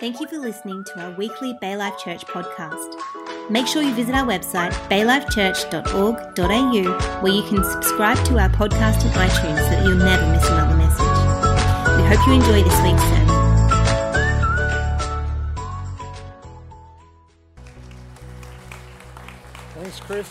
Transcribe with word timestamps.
Thank 0.00 0.18
you 0.18 0.26
for 0.26 0.38
listening 0.38 0.82
to 0.82 1.00
our 1.00 1.12
weekly 1.12 1.56
Bay 1.60 1.76
Life 1.76 1.96
Church 1.98 2.26
podcast. 2.26 2.96
Make 3.48 3.68
sure 3.68 3.80
you 3.80 3.94
visit 3.94 4.16
our 4.16 4.26
website, 4.26 4.72
baylifechurch.org.au, 4.90 7.20
where 7.22 7.32
you 7.32 7.42
can 7.44 7.62
subscribe 7.62 8.18
to 8.24 8.36
our 8.40 8.48
podcast 8.48 9.04
on 9.04 9.12
iTunes 9.12 9.58
so 9.58 9.70
that 9.70 9.84
you'll 9.84 9.98
never 9.98 10.26
miss 10.32 10.48
another 10.48 10.76
message. 10.76 11.06
We 11.96 12.02
hope 12.08 12.26
you 12.26 12.32
enjoy 12.32 12.64
this 12.64 12.80
week's 12.82 13.04
sermon. 13.04 13.28
Thanks, 19.74 20.00
Chris. 20.00 20.28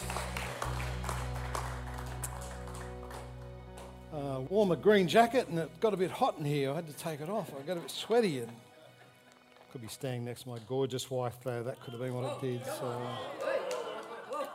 Uh, 4.14 4.42
wore 4.50 4.66
my 4.66 4.76
green 4.76 5.08
jacket 5.08 5.48
and 5.48 5.58
it 5.58 5.70
got 5.80 5.94
a 5.94 5.98
bit 5.98 6.12
hot 6.12 6.38
in 6.38 6.44
here. 6.44 6.72
I 6.72 6.76
had 6.76 6.88
to 6.88 6.94
take 6.94 7.22
it 7.22 7.30
off. 7.30 7.50
I 7.58 7.62
got 7.66 7.78
a 7.78 7.80
bit 7.80 7.92
sweaty 7.92 8.40
and 8.40 8.52
could 9.74 9.82
be 9.82 9.88
staying 9.88 10.24
next 10.24 10.44
to 10.44 10.50
my 10.50 10.60
gorgeous 10.70 11.10
wife 11.10 11.34
though. 11.44 11.64
That 11.64 11.80
could 11.80 11.94
have 11.94 12.00
been 12.00 12.14
what 12.14 12.32
it 12.32 12.42
did. 12.42 12.64
So, 12.64 13.02
uh, 14.32 14.46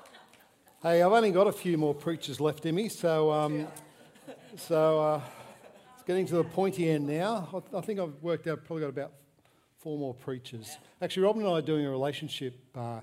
hey, 0.80 1.02
I've 1.02 1.10
only 1.10 1.32
got 1.32 1.48
a 1.48 1.52
few 1.52 1.76
more 1.76 1.92
preachers 1.92 2.40
left 2.40 2.64
in 2.66 2.76
me, 2.76 2.88
so 2.88 3.32
um, 3.32 3.66
so 4.54 5.00
uh, 5.00 5.20
it's 5.94 6.04
getting 6.04 6.24
to 6.26 6.36
the 6.36 6.44
pointy 6.44 6.88
end 6.88 7.08
now. 7.08 7.48
I, 7.52 7.78
I 7.78 7.80
think 7.80 7.98
I've 7.98 8.14
worked 8.22 8.46
out 8.46 8.64
probably 8.64 8.82
got 8.82 8.90
about 8.90 9.10
four 9.80 9.98
more 9.98 10.14
preachers. 10.14 10.78
Actually, 11.02 11.24
Robin 11.24 11.42
and 11.42 11.50
I 11.50 11.54
are 11.54 11.62
doing 11.62 11.84
a 11.84 11.90
relationship 11.90 12.56
uh, 12.76 13.00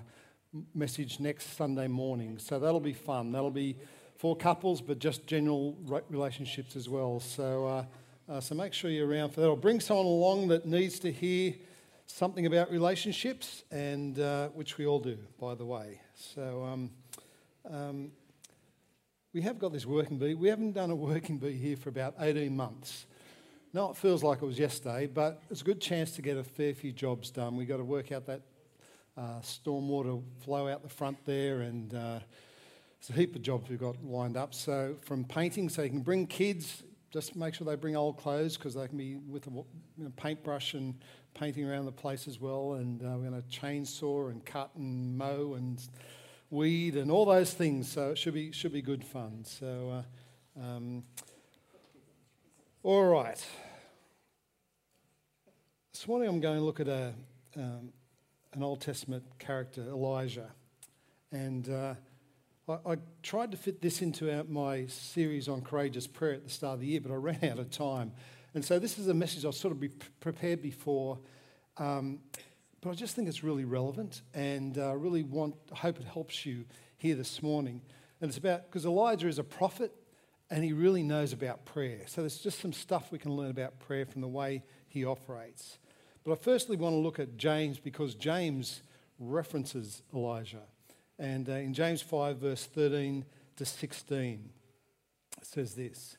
message 0.74 1.20
next 1.20 1.54
Sunday 1.54 1.86
morning, 1.86 2.38
so 2.38 2.58
that'll 2.58 2.80
be 2.80 2.94
fun. 2.94 3.30
That'll 3.30 3.50
be 3.50 3.76
for 4.16 4.34
couples, 4.34 4.80
but 4.80 4.98
just 5.00 5.26
general 5.26 5.76
relationships 6.08 6.76
as 6.76 6.88
well. 6.88 7.20
So, 7.20 7.66
uh, 7.66 7.84
uh, 8.26 8.40
so 8.40 8.54
make 8.54 8.72
sure 8.72 8.90
you're 8.90 9.06
around 9.06 9.34
for 9.34 9.42
that. 9.42 9.48
I'll 9.48 9.54
bring 9.54 9.80
someone 9.80 10.06
along 10.06 10.48
that 10.48 10.64
needs 10.64 10.98
to 11.00 11.12
hear 11.12 11.56
something 12.06 12.46
about 12.46 12.70
relationships, 12.70 13.64
and 13.70 14.18
uh, 14.18 14.48
which 14.48 14.78
we 14.78 14.86
all 14.86 15.00
do, 15.00 15.18
by 15.40 15.54
the 15.54 15.64
way. 15.64 16.00
So, 16.14 16.64
um, 16.64 16.90
um, 17.68 18.12
we 19.32 19.42
have 19.42 19.58
got 19.58 19.72
this 19.72 19.84
working 19.84 20.18
bee. 20.18 20.34
We 20.34 20.48
haven't 20.48 20.72
done 20.72 20.90
a 20.90 20.94
working 20.94 21.38
bee 21.38 21.52
here 21.52 21.76
for 21.76 21.88
about 21.88 22.14
18 22.18 22.56
months. 22.56 23.06
No, 23.72 23.90
it 23.90 23.96
feels 23.96 24.22
like 24.22 24.40
it 24.40 24.46
was 24.46 24.58
yesterday, 24.58 25.06
but 25.06 25.42
it's 25.50 25.60
a 25.60 25.64
good 25.64 25.80
chance 25.80 26.12
to 26.12 26.22
get 26.22 26.38
a 26.38 26.44
fair 26.44 26.72
few 26.72 26.92
jobs 26.92 27.30
done. 27.30 27.56
We've 27.56 27.68
got 27.68 27.76
to 27.76 27.84
work 27.84 28.12
out 28.12 28.24
that 28.26 28.40
uh, 29.18 29.40
stormwater 29.40 30.22
flow 30.44 30.68
out 30.68 30.82
the 30.82 30.88
front 30.88 31.18
there, 31.26 31.60
and 31.60 31.92
uh, 31.92 32.20
a 33.08 33.12
heap 33.12 33.36
of 33.36 33.42
jobs 33.42 33.68
we've 33.68 33.78
got 33.78 34.02
lined 34.04 34.36
up. 34.36 34.54
So, 34.54 34.96
from 35.02 35.24
painting, 35.24 35.68
so 35.68 35.82
you 35.82 35.90
can 35.90 36.00
bring 36.00 36.26
kids, 36.26 36.82
just 37.16 37.34
make 37.34 37.54
sure 37.54 37.66
they 37.66 37.76
bring 37.76 37.96
old 37.96 38.18
clothes 38.18 38.58
because 38.58 38.74
they 38.74 38.86
can 38.86 38.98
be 38.98 39.16
with 39.16 39.46
a 39.46 39.50
you 39.50 39.64
know, 39.96 40.12
paintbrush 40.16 40.74
and 40.74 40.94
painting 41.32 41.66
around 41.66 41.86
the 41.86 41.92
place 41.92 42.28
as 42.28 42.38
well, 42.38 42.74
and 42.74 43.00
uh, 43.00 43.16
we're 43.16 43.30
going 43.30 43.42
to 43.42 43.48
chainsaw 43.48 44.30
and 44.30 44.44
cut 44.44 44.70
and 44.76 45.16
mow 45.16 45.54
and 45.54 45.80
weed 46.50 46.94
and 46.94 47.10
all 47.10 47.24
those 47.24 47.54
things. 47.54 47.90
So 47.90 48.10
it 48.10 48.18
should 48.18 48.34
be 48.34 48.52
should 48.52 48.74
be 48.74 48.82
good 48.82 49.02
fun. 49.02 49.46
So, 49.46 50.04
uh, 50.58 50.62
um, 50.62 51.04
all 52.82 53.06
right. 53.06 53.42
This 55.94 56.06
morning 56.06 56.28
I'm 56.28 56.40
going 56.40 56.58
to 56.58 56.64
look 56.64 56.80
at 56.80 56.88
a 56.88 57.14
um, 57.56 57.94
an 58.52 58.62
Old 58.62 58.82
Testament 58.82 59.24
character, 59.38 59.80
Elijah, 59.88 60.50
and. 61.32 61.66
Uh, 61.66 61.94
I, 62.68 62.78
I 62.92 62.96
tried 63.22 63.52
to 63.52 63.56
fit 63.56 63.80
this 63.80 64.02
into 64.02 64.34
our, 64.34 64.44
my 64.44 64.86
series 64.86 65.48
on 65.48 65.62
courageous 65.62 66.06
prayer 66.06 66.34
at 66.34 66.44
the 66.44 66.50
start 66.50 66.74
of 66.74 66.80
the 66.80 66.86
year, 66.86 67.00
but 67.00 67.12
I 67.12 67.14
ran 67.14 67.38
out 67.44 67.58
of 67.58 67.70
time. 67.70 68.12
And 68.54 68.64
so 68.64 68.78
this 68.78 68.98
is 68.98 69.08
a 69.08 69.14
message 69.14 69.44
I've 69.44 69.54
sort 69.54 69.72
of 69.72 69.80
be 69.80 69.88
prepared 69.88 70.62
before, 70.62 71.18
um, 71.76 72.20
but 72.80 72.90
I 72.90 72.94
just 72.94 73.14
think 73.14 73.28
it's 73.28 73.44
really 73.44 73.64
relevant 73.64 74.22
and 74.34 74.78
uh, 74.78 74.96
really 74.96 75.22
want, 75.22 75.54
I 75.72 75.76
hope 75.76 75.98
it 75.98 76.06
helps 76.06 76.46
you 76.46 76.64
here 76.96 77.14
this 77.14 77.42
morning. 77.42 77.82
And 78.20 78.28
it's 78.28 78.38
about, 78.38 78.64
because 78.64 78.86
Elijah 78.86 79.28
is 79.28 79.38
a 79.38 79.44
prophet 79.44 79.92
and 80.50 80.64
he 80.64 80.72
really 80.72 81.02
knows 81.02 81.32
about 81.32 81.64
prayer. 81.64 82.00
So 82.06 82.22
there's 82.22 82.38
just 82.38 82.60
some 82.60 82.72
stuff 82.72 83.12
we 83.12 83.18
can 83.18 83.32
learn 83.32 83.50
about 83.50 83.78
prayer 83.78 84.06
from 84.06 84.22
the 84.22 84.28
way 84.28 84.62
he 84.88 85.04
operates. 85.04 85.78
But 86.24 86.32
I 86.32 86.36
firstly 86.36 86.76
want 86.76 86.94
to 86.94 86.98
look 86.98 87.18
at 87.18 87.36
James 87.36 87.78
because 87.78 88.14
James 88.14 88.82
references 89.18 90.02
Elijah. 90.14 90.62
And 91.18 91.48
uh, 91.48 91.52
in 91.52 91.72
James 91.72 92.02
5, 92.02 92.36
verse 92.36 92.64
13 92.66 93.24
to 93.56 93.64
16, 93.64 94.50
it 95.38 95.46
says 95.46 95.74
this 95.74 96.16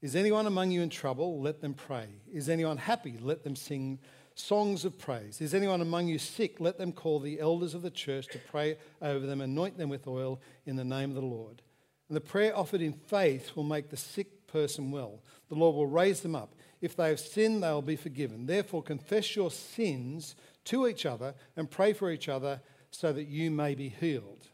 is 0.00 0.14
anyone 0.14 0.46
among 0.46 0.70
you 0.70 0.80
in 0.82 0.90
trouble? 0.90 1.40
Let 1.40 1.60
them 1.60 1.74
pray. 1.74 2.06
Is 2.32 2.48
anyone 2.48 2.76
happy? 2.76 3.18
Let 3.20 3.42
them 3.42 3.56
sing 3.56 3.98
songs 4.36 4.84
of 4.84 4.96
praise. 4.96 5.40
Is 5.40 5.54
anyone 5.54 5.80
among 5.80 6.06
you 6.06 6.18
sick? 6.18 6.60
Let 6.60 6.78
them 6.78 6.92
call 6.92 7.18
the 7.18 7.40
elders 7.40 7.74
of 7.74 7.82
the 7.82 7.90
church 7.90 8.28
to 8.28 8.38
pray 8.38 8.78
over 9.02 9.26
them, 9.26 9.40
anoint 9.40 9.76
them 9.76 9.88
with 9.88 10.06
oil 10.06 10.40
in 10.66 10.76
the 10.76 10.84
name 10.84 11.10
of 11.10 11.16
the 11.16 11.22
Lord. 11.22 11.62
And 12.08 12.16
the 12.16 12.20
prayer 12.20 12.56
offered 12.56 12.80
in 12.80 12.92
faith 12.92 13.56
will 13.56 13.64
make 13.64 13.90
the 13.90 13.96
sick 13.96 14.46
person 14.46 14.92
well. 14.92 15.20
The 15.48 15.56
Lord 15.56 15.74
will 15.74 15.86
raise 15.86 16.20
them 16.20 16.36
up. 16.36 16.54
If 16.80 16.94
they 16.94 17.08
have 17.08 17.20
sinned, 17.20 17.64
they 17.64 17.72
will 17.72 17.82
be 17.82 17.96
forgiven. 17.96 18.46
Therefore, 18.46 18.84
confess 18.84 19.34
your 19.34 19.50
sins 19.50 20.36
to 20.66 20.86
each 20.86 21.06
other 21.06 21.34
and 21.56 21.68
pray 21.68 21.92
for 21.92 22.10
each 22.10 22.28
other 22.28 22.60
so 22.90 23.12
that 23.12 23.28
you 23.28 23.50
may 23.50 23.74
be 23.74 23.88
healed. 23.88 24.48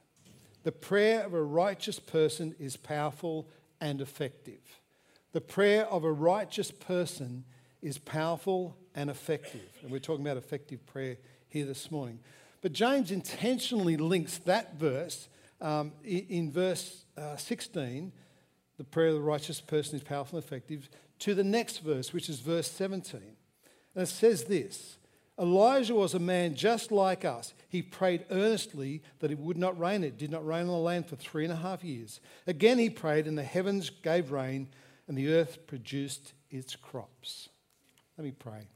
The 0.63 0.73
prayer 0.73 1.25
of 1.25 1.35
a 1.35 1.43
righteous 1.43 1.99
person 1.99 2.55
is 2.59 2.77
powerful 2.77 3.49
and 3.81 4.01
effective. 4.01 4.81
The 5.33 5.41
prayer 5.41 5.87
of 5.87 6.05
a 6.05 6.13
righteous 6.13 6.71
person 6.71 7.45
is 7.83 7.99
powerful 7.99 8.77
and 8.95 9.11
effective. 9.11 9.69
And 9.83 9.91
we're 9.91 9.99
talking 9.99 10.25
about 10.25 10.37
effective 10.37 10.87
prayer 10.87 11.17
here 11.49 11.67
this 11.67 11.91
morning. 11.91 12.19
But 12.63 12.73
James 12.73 13.11
intentionally 13.11 13.97
links 13.99 14.39
that 14.39 14.77
verse 14.77 15.29
um, 15.61 15.93
in, 16.03 16.51
verse 16.51 17.05
uh, 17.17 17.37
16, 17.37 18.13
the 18.79 18.85
prayer 18.85 19.09
of 19.09 19.15
the 19.15 19.21
righteous 19.21 19.61
person 19.61 19.97
is 19.97 20.03
powerful 20.03 20.39
and 20.39 20.45
effective, 20.45 20.89
to 21.21 21.35
the 21.35 21.45
next 21.45 21.79
verse, 21.79 22.13
which 22.13 22.29
is 22.29 22.41
verse 22.41 22.71
17. 22.71 23.21
And 23.95 24.03
it 24.03 24.07
says 24.07 24.45
this 24.45 24.99
Elijah 25.39 25.95
was 25.95 26.15
a 26.15 26.19
man 26.21 26.55
just 26.55 26.93
like 26.93 27.25
us. 27.25 27.55
He 27.69 27.83
prayed 27.83 28.25
earnestly 28.31 29.03
that 29.19 29.33
it 29.33 29.39
would 29.39 29.57
not 29.57 29.79
rain. 29.79 30.05
It 30.05 30.17
did 30.17 30.31
not 30.31 30.47
rain 30.47 30.63
on 30.63 30.69
the 30.69 30.73
land 30.75 31.07
for 31.07 31.17
three 31.17 31.45
and 31.45 31.53
a 31.53 31.57
half 31.57 31.83
years. 31.83 32.21
Again, 32.47 32.79
he 32.79 32.89
prayed, 32.89 33.27
and 33.27 33.37
the 33.37 33.43
heavens 33.43 33.91
gave 33.91 34.31
rain 34.31 34.69
and 35.09 35.19
the 35.19 35.33
earth 35.33 35.67
produced 35.67 36.33
its 36.51 36.77
crops. 36.77 37.49
Let 38.17 38.25
me 38.25 38.31
pray. 38.31 38.69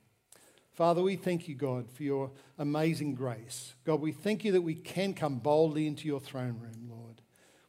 Father, 0.73 1.03
we 1.03 1.17
thank 1.17 1.49
you, 1.49 1.55
God, 1.55 1.91
for 1.91 2.03
your 2.03 2.31
amazing 2.59 3.15
grace. 3.15 3.75
God, 3.85 4.01
we 4.01 4.13
thank 4.13 4.45
you 4.45 4.53
that 4.53 4.61
we 4.61 4.75
can 4.75 5.15
come 5.15 5.39
boldly 5.39 5.87
into 5.87 6.07
your 6.07 6.21
throne 6.21 6.59
room, 6.61 6.89
Lord, 6.89 7.21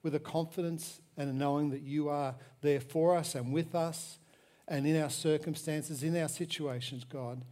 with 0.04 0.14
a 0.14 0.20
confidence 0.20 1.00
and 1.18 1.30
a 1.30 1.34
knowing 1.34 1.70
that 1.72 1.82
you 1.82 2.10
are 2.10 2.36
there 2.62 2.82
for 2.82 3.16
us 3.16 3.36
and 3.36 3.52
with 3.52 3.74
us 3.74 4.20
and 4.68 4.86
in 4.86 5.02
our 5.02 5.10
circumstances, 5.10 6.04
in 6.04 6.16
our 6.18 6.28
situations, 6.28 7.04
God. 7.04 7.44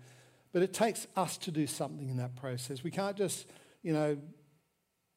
But 0.54 0.64
it 0.64 0.74
takes 0.74 1.08
us 1.16 1.38
to 1.40 1.52
do 1.52 1.68
something 1.68 2.10
in 2.10 2.18
that 2.18 2.36
process. 2.36 2.84
We 2.84 2.92
can't 2.92 3.18
just, 3.18 3.48
you 3.84 3.94
know, 3.94 4.18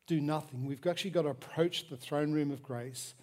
do 0.06 0.20
nothing. 0.20 0.66
We've 0.66 0.84
actually 0.86 1.12
got 1.12 1.22
to 1.22 1.28
approach 1.28 1.88
the 1.88 1.96
throne 1.96 2.32
room 2.32 2.50
of 2.50 2.62
grace, 2.62 3.14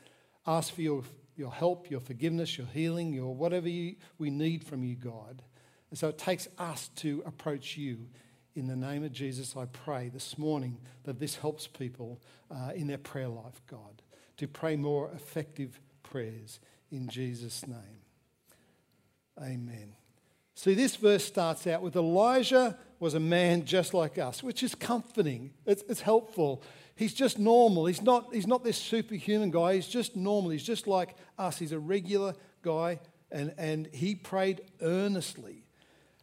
ask 0.46 0.74
for 0.74 0.82
your 0.82 1.04
your 1.38 1.52
help, 1.52 1.90
your 1.90 2.00
forgiveness, 2.00 2.58
your 2.58 2.68
healing, 2.68 3.14
your 3.14 3.34
whatever 3.34 3.70
you, 3.70 3.96
we 4.18 4.30
need 4.30 4.64
from 4.64 4.84
you, 4.84 4.96
God. 4.96 5.44
And 5.90 5.98
so 5.98 6.10
it 6.10 6.18
takes 6.18 6.48
us 6.58 6.90
to 6.98 7.24
approach 7.26 7.78
you. 7.78 8.08
In 8.56 8.66
the 8.66 8.76
name 8.76 9.04
of 9.04 9.12
Jesus, 9.12 9.56
I 9.56 9.66
pray 9.66 10.10
this 10.10 10.36
morning 10.36 10.80
that 11.04 11.20
this 11.20 11.36
helps 11.36 11.68
people 11.68 12.20
uh, 12.50 12.72
in 12.74 12.88
their 12.88 12.98
prayer 12.98 13.28
life, 13.28 13.62
God, 13.70 14.02
to 14.38 14.48
pray 14.48 14.76
more 14.76 15.12
effective 15.14 15.80
prayers 16.02 16.60
in 16.92 17.08
Jesus' 17.08 17.68
name. 17.68 18.02
Amen. 19.40 19.94
See, 20.58 20.74
this 20.74 20.96
verse 20.96 21.24
starts 21.24 21.68
out 21.68 21.84
with 21.84 21.96
Elijah 21.96 22.76
was 23.00 23.14
a 23.14 23.20
man 23.20 23.64
just 23.64 23.94
like 23.94 24.18
us, 24.18 24.42
which 24.42 24.64
is 24.64 24.74
comforting. 24.74 25.52
It's, 25.68 25.84
it's 25.88 26.02
helpful. 26.02 26.64
He's 26.96 27.14
just 27.14 27.38
normal. 27.38 27.86
He's 27.86 28.02
not, 28.02 28.34
he's 28.34 28.48
not 28.48 28.64
this 28.64 28.76
superhuman 28.80 29.52
guy. 29.52 29.76
He's 29.76 29.88
just 29.88 30.16
normal. 30.16 30.50
He's 30.50 30.64
just 30.64 30.88
like 30.88 31.16
us. 31.38 31.60
He's 31.60 31.74
a 31.74 31.80
regular 31.80 32.34
guy. 32.64 33.00
And, 33.32 33.54
and 33.60 33.86
he 33.94 34.16
prayed 34.16 34.62
earnestly. 34.82 35.64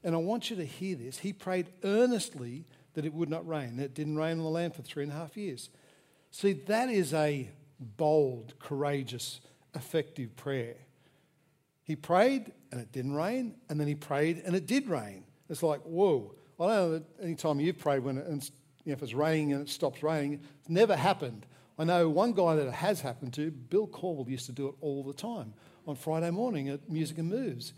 And 0.03 0.17
I 0.17 0.19
want 0.19 0.51
you 0.51 0.57
to 0.57 0.65
hear 0.65 0.97
this. 0.97 1.19
He 1.19 1.33
prayed 1.33 1.69
earnestly 1.85 2.65
that 2.95 3.07
it 3.07 3.15
would 3.15 3.31
not 3.31 3.47
rain. 3.47 3.79
It 3.79 3.95
didn't 3.95 4.17
rain 4.17 4.39
on 4.39 4.45
the 4.45 4.51
land 4.51 4.75
for 4.75 4.83
three 4.83 5.05
and 5.05 5.13
a 5.13 5.15
half 5.15 5.37
years. 5.37 5.71
See, 6.33 6.55
that 6.67 6.89
is 6.89 7.15
a 7.15 7.49
bold, 7.79 8.55
courageous, 8.59 9.39
effective 9.77 10.35
prayer. 10.35 10.75
He 11.85 11.95
prayed 11.95 12.51
and 12.75 12.83
it 12.83 12.91
didn't 12.91 13.15
rain, 13.15 13.55
and 13.69 13.79
then 13.79 13.87
he 13.87 13.95
prayed 13.95 14.43
and 14.45 14.57
it 14.57 14.67
did 14.67 14.89
rain. 14.89 15.23
It's 15.49 15.63
like, 15.63 15.81
whoa. 15.83 16.35
I 16.59 16.67
don't 16.67 16.77
know 16.77 16.93
that 16.95 17.05
any 17.23 17.37
time 17.37 17.61
you've 17.61 17.79
prayed 17.79 18.01
when 18.01 18.19
it, 18.19 18.27
you 18.27 18.35
know, 18.87 18.93
if 18.95 19.03
it's 19.03 19.15
raining 19.15 19.53
and 19.53 19.63
it 19.63 19.71
stops 19.71 20.03
raining. 20.03 20.41
It's 20.59 20.69
never 20.69 20.97
happened. 20.97 21.47
I 21.79 21.85
know 21.85 22.09
one 22.09 22.33
guy 22.33 22.57
that 22.57 22.67
it 22.67 22.75
has 22.75 23.01
happened 23.01 23.33
to, 23.35 23.53
Bill 23.53 23.87
Call, 23.87 24.27
used 24.29 24.47
to 24.47 24.53
do 24.53 24.67
it 24.67 24.75
all 24.81 25.05
the 25.05 25.13
time 25.13 25.55
on 25.87 25.95
Friday 25.95 26.31
morning 26.33 26.69
at 26.69 26.91
Music 26.91 27.19
and 27.19 27.29
Moves. 27.29 27.75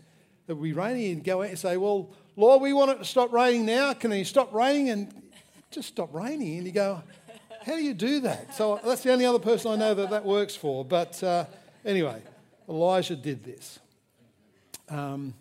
that 0.47 0.55
would 0.55 0.63
be 0.63 0.73
raining. 0.73 1.03
He'd 1.03 1.23
go 1.23 1.43
out 1.43 1.49
and 1.49 1.59
say, 1.59 1.77
Well, 1.77 2.11
Lord, 2.35 2.63
we 2.63 2.73
want 2.73 2.89
it 2.89 2.97
to 2.97 3.05
stop 3.05 3.31
raining 3.31 3.67
now. 3.67 3.93
Can 3.93 4.11
you 4.11 4.25
stop 4.25 4.51
raining? 4.51 4.89
And 4.89 5.13
just 5.69 5.89
stop 5.89 6.11
raining. 6.11 6.57
And 6.57 6.65
you 6.65 6.73
go, 6.73 7.03
How 7.61 7.75
do 7.75 7.83
you 7.83 7.93
do 7.93 8.21
that? 8.21 8.55
So 8.55 8.79
that's 8.83 9.03
the 9.03 9.11
only 9.11 9.27
other 9.27 9.39
person 9.39 9.71
I 9.71 9.75
know 9.75 9.93
that 9.93 10.09
that 10.09 10.25
works 10.25 10.55
for. 10.55 10.83
But 10.83 11.21
uh, 11.21 11.45
anyway, 11.85 12.23
Elijah 12.67 13.15
did 13.15 13.43
this. 13.43 13.77
Um, 14.89 15.33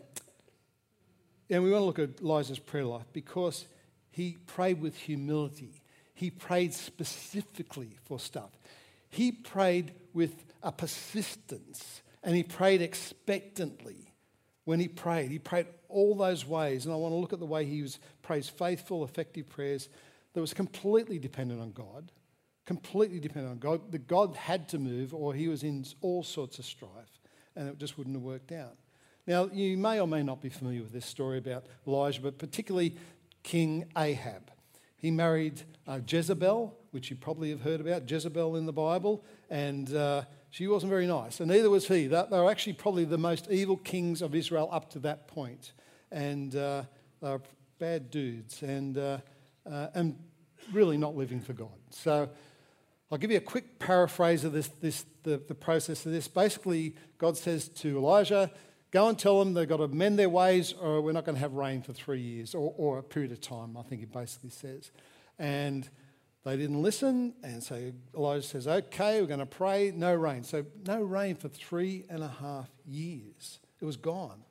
and 1.49 1.63
we 1.63 1.71
want 1.71 1.83
to 1.83 1.87
look 1.87 1.99
at 1.99 2.21
Elijah's 2.21 2.59
prayer 2.59 2.85
life 2.85 3.07
because 3.13 3.67
he 4.11 4.39
prayed 4.47 4.81
with 4.81 4.97
humility. 4.97 5.83
He 6.15 6.31
prayed 6.31 6.75
specifically 6.75 7.91
for 8.05 8.19
stuff. 8.19 8.51
He 9.09 9.31
prayed 9.31 9.93
with 10.13 10.45
a 10.63 10.73
persistence 10.73 12.03
and 12.25 12.35
he 12.35 12.43
prayed 12.43 12.83
expectantly 12.83 14.13
when 14.65 14.81
he 14.81 14.89
prayed. 14.89 15.31
He 15.31 15.39
prayed 15.39 15.67
all 15.89 16.15
those 16.15 16.45
ways. 16.45 16.85
And 16.85 16.93
I 16.93 16.97
want 16.97 17.13
to 17.13 17.17
look 17.17 17.33
at 17.33 17.39
the 17.39 17.47
way 17.47 17.65
he 17.65 17.83
was, 17.83 17.99
prays 18.23 18.49
faithful, 18.49 19.05
effective 19.05 19.49
prayers 19.49 19.89
that 20.33 20.41
was 20.41 20.53
completely 20.53 21.19
dependent 21.19 21.61
on 21.61 21.71
God, 21.71 22.11
completely 22.65 23.21
dependent 23.21 23.53
on 23.53 23.59
God. 23.59 23.93
The 23.93 23.99
God 23.99 24.35
had 24.35 24.69
to 24.71 24.79
move 24.79 25.15
or 25.15 25.35
he 25.35 25.47
was 25.47 25.63
in 25.63 25.85
all 26.01 26.25
sorts 26.25 26.59
of 26.59 26.65
strife 26.65 27.21
and 27.55 27.69
it 27.69 27.79
just 27.79 27.97
wouldn't 27.97 28.17
have 28.17 28.25
worked 28.25 28.51
out. 28.51 28.77
Now, 29.27 29.51
you 29.53 29.77
may 29.77 29.99
or 29.99 30.07
may 30.07 30.23
not 30.23 30.41
be 30.41 30.49
familiar 30.49 30.83
with 30.83 30.93
this 30.93 31.05
story 31.05 31.39
about 31.39 31.67
Elijah, 31.85 32.21
but 32.21 32.39
particularly 32.39 32.97
King 33.43 33.87
Ahab. 33.99 34.53
He 34.97 35.11
married 35.11 35.63
uh, 35.87 35.99
Jezebel, 36.07 36.77
which 36.93 37.11
you 37.11 37.17
probably 37.17 37.51
have 37.51 37.63
heard 37.63 37.81
about, 37.81 38.09
Jezebel 38.09 38.55
in 38.55 38.67
the 38.67 38.73
Bible, 38.73 39.25
and 39.51 39.93
uh, 39.95 40.23
she 40.51 40.69
wasn't 40.69 40.91
very 40.91 41.09
nice, 41.09 41.41
and 41.41 41.51
neither 41.51 41.69
was 41.69 41.89
he. 41.89 42.07
They 42.07 42.25
were 42.31 42.51
actually 42.51 42.75
probably 42.75 43.05
the 43.05 43.19
most 43.19 43.51
evil 43.51 43.77
kings 43.77 44.23
of 44.23 44.35
Israel 44.35 44.69
up 44.71 44.91
to 44.91 45.01
that 45.01 45.27
point, 45.27 45.73
and 46.13 46.55
uh, 46.55 46.85
they 47.21 47.31
were 47.31 47.43
bad 47.81 48.13
dudes, 48.13 48.63
and, 48.63 48.97
uh, 48.97 49.19
uh, 49.69 49.89
and 49.95 50.17
really 50.73 50.97
not 50.97 51.17
living 51.17 51.41
for 51.41 51.53
God. 51.53 51.69
So 51.91 52.29
I'll 53.11 53.19
give 53.19 53.33
you 53.33 53.39
a 53.39 53.41
quick 53.41 53.81
paraphrase 53.81 54.45
of 54.45 54.53
this, 54.53 54.69
this 54.69 55.05
the, 55.25 55.37
the 55.37 55.55
process 55.55 56.07
of 56.07 56.13
this. 56.13 56.29
Basically, 56.29 56.95
God 57.19 57.37
says 57.37 57.69
to 57.69 57.99
Elijah, 57.99 58.51
Go 58.91 59.09
and 59.09 59.19
tell 59.19 59.39
them 59.39 59.55
they've 59.55 59.69
got 59.69 59.79
to 59.79 59.89
mend 59.89 60.19
their 60.19 60.29
ways 60.29 60.73
or 60.73 61.01
we're 61.01 61.13
not 61.13 61.25
going 61.25 61.35
to 61.35 61.41
have 61.41 61.55
rain 61.55 61.83
for 61.83 61.93
three 61.93 62.21
years 62.21 62.55
or, 62.55 62.73
or 62.77 62.99
a 62.99 63.03
period 63.03 63.33
of 63.33 63.41
time, 63.41 63.77
I 63.77 63.83
think 63.83 64.03
it 64.03 64.13
basically 64.13 64.51
says. 64.51 64.91
And 65.39 65.89
they 66.45 66.57
didn't 66.57 66.81
listen. 66.81 67.35
And 67.43 67.63
so 67.63 67.93
Elijah 68.17 68.47
says, 68.47 68.69
okay, 68.69 69.21
we're 69.21 69.27
going 69.27 69.41
to 69.41 69.47
pray, 69.47 69.93
no 69.95 70.15
rain. 70.15 70.45
So 70.45 70.65
no 70.87 71.03
rain 71.03 71.35
for 71.35 71.49
three 71.49 72.05
and 72.09 72.23
a 72.23 72.29
half 72.29 72.71
years. 72.87 73.59
It 73.81 73.85
was 73.85 73.97
gone. 73.97 74.45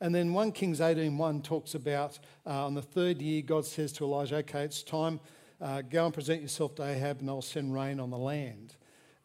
And 0.00 0.14
then 0.14 0.32
1 0.32 0.52
Kings 0.52 0.80
18.1 0.80 1.44
talks 1.44 1.74
about 1.74 2.18
uh, 2.46 2.66
on 2.66 2.74
the 2.74 2.82
third 2.82 3.22
year, 3.22 3.42
God 3.42 3.64
says 3.64 3.92
to 3.94 4.04
Elijah, 4.04 4.36
okay, 4.36 4.62
it's 4.62 4.82
time, 4.82 5.20
uh, 5.60 5.82
go 5.82 6.04
and 6.04 6.14
present 6.14 6.42
yourself 6.42 6.74
to 6.76 6.84
Ahab 6.84 7.20
and 7.20 7.30
I'll 7.30 7.42
send 7.42 7.72
rain 7.72 8.00
on 8.00 8.10
the 8.10 8.18
land. 8.18 8.74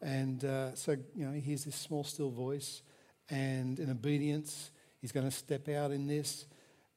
And 0.00 0.44
uh, 0.44 0.74
so, 0.74 0.96
you 1.14 1.26
know, 1.26 1.32
he 1.32 1.40
hears 1.40 1.64
this 1.64 1.76
small, 1.76 2.04
still 2.04 2.30
voice 2.30 2.82
and 3.30 3.78
in 3.78 3.90
obedience, 3.90 4.70
he's 5.00 5.12
going 5.12 5.26
to 5.26 5.34
step 5.34 5.68
out 5.68 5.90
in 5.90 6.06
this. 6.06 6.46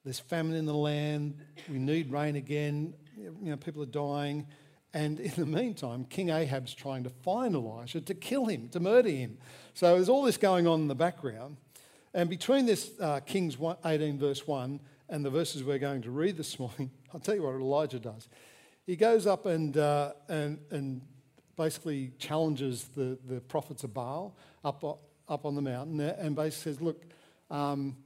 There's 0.04 0.20
famine 0.20 0.56
in 0.56 0.66
the 0.66 0.74
land. 0.74 1.36
We 1.70 1.80
need 1.80 2.12
rain 2.12 2.36
again. 2.36 2.94
You 3.18 3.34
know, 3.42 3.58
people 3.58 3.84
are 3.84 3.88
dying. 3.88 4.48
And 4.94 5.20
in 5.20 5.34
the 5.36 5.46
meantime, 5.46 6.06
King 6.06 6.30
Ahab's 6.30 6.74
trying 6.74 7.04
to 7.04 7.10
find 7.10 7.56
Elijah 7.56 8.02
to 8.02 8.14
kill 8.14 8.46
him, 8.46 8.70
to 8.70 8.80
murder 8.80 9.10
him. 9.10 9.38
So 9.74 9.96
there's 9.96 10.10
all 10.10 10.24
this 10.24 10.38
going 10.38 10.66
on 10.66 10.82
in 10.82 10.88
the 10.88 10.96
background. 10.96 11.58
And 12.14 12.30
between 12.30 12.66
this 12.66 12.92
uh, 13.00 13.20
Kings 13.20 13.58
18, 13.86 14.18
verse 14.18 14.48
1, 14.48 14.80
and 15.10 15.26
the 15.26 15.30
verses 15.30 15.64
we're 15.64 15.78
going 15.78 16.02
to 16.04 16.12
read 16.12 16.38
this 16.38 16.58
morning, 16.58 16.92
I'll 17.14 17.20
tell 17.20 17.36
you 17.36 17.44
what 17.44 17.56
Elijah 17.56 18.00
does. 18.00 18.28
He 18.86 18.96
goes 18.96 19.28
up 19.28 19.46
and, 19.46 19.78
uh, 19.78 20.14
and, 20.30 20.60
and 20.72 21.02
basically 21.58 22.14
challenges 22.18 22.86
the, 22.96 23.18
the 23.28 23.42
prophets 23.42 23.84
of 23.84 23.94
Baal 23.94 24.38
up 24.64 24.84
up 25.28 25.46
on 25.46 25.56
the 25.56 25.62
mountain 25.62 26.00
and 26.00 26.36
basically 26.36 26.74
says, 26.74 26.82
Look, 26.82 27.04
um, 27.50 27.98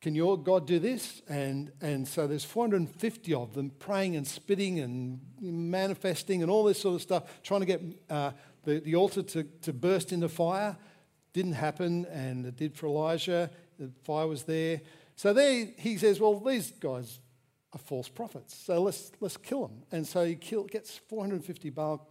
can 0.00 0.14
your 0.14 0.38
God 0.38 0.66
do 0.66 0.78
this? 0.78 1.22
And, 1.28 1.72
and 1.80 2.06
so 2.06 2.26
there's 2.26 2.44
450 2.44 3.34
of 3.34 3.54
them 3.54 3.70
praying 3.78 4.14
and 4.14 4.26
spitting 4.26 4.78
and 4.78 5.20
manifesting 5.40 6.42
and 6.42 6.50
all 6.50 6.64
this 6.64 6.80
sort 6.80 6.96
of 6.96 7.02
stuff, 7.02 7.24
trying 7.42 7.60
to 7.60 7.66
get 7.66 7.82
uh, 8.10 8.32
the, 8.64 8.80
the 8.80 8.94
altar 8.94 9.22
to, 9.22 9.44
to 9.62 9.72
burst 9.72 10.12
into 10.12 10.28
fire. 10.28 10.76
Didn't 11.32 11.54
happen, 11.54 12.06
and 12.06 12.46
it 12.46 12.56
did 12.56 12.76
for 12.76 12.86
Elijah. 12.86 13.50
The 13.78 13.90
fire 14.04 14.26
was 14.26 14.44
there. 14.44 14.80
So 15.16 15.32
there 15.32 15.68
he 15.76 15.96
says, 15.96 16.20
Well, 16.20 16.38
these 16.40 16.72
guys 16.72 17.20
are 17.72 17.78
false 17.78 18.08
prophets, 18.08 18.54
so 18.56 18.82
let's, 18.82 19.12
let's 19.20 19.36
kill 19.36 19.66
them. 19.66 19.82
And 19.92 20.06
so 20.06 20.24
he 20.24 20.34
kill, 20.36 20.64
gets 20.64 20.98
450 21.08 21.70
Baal 21.70 22.08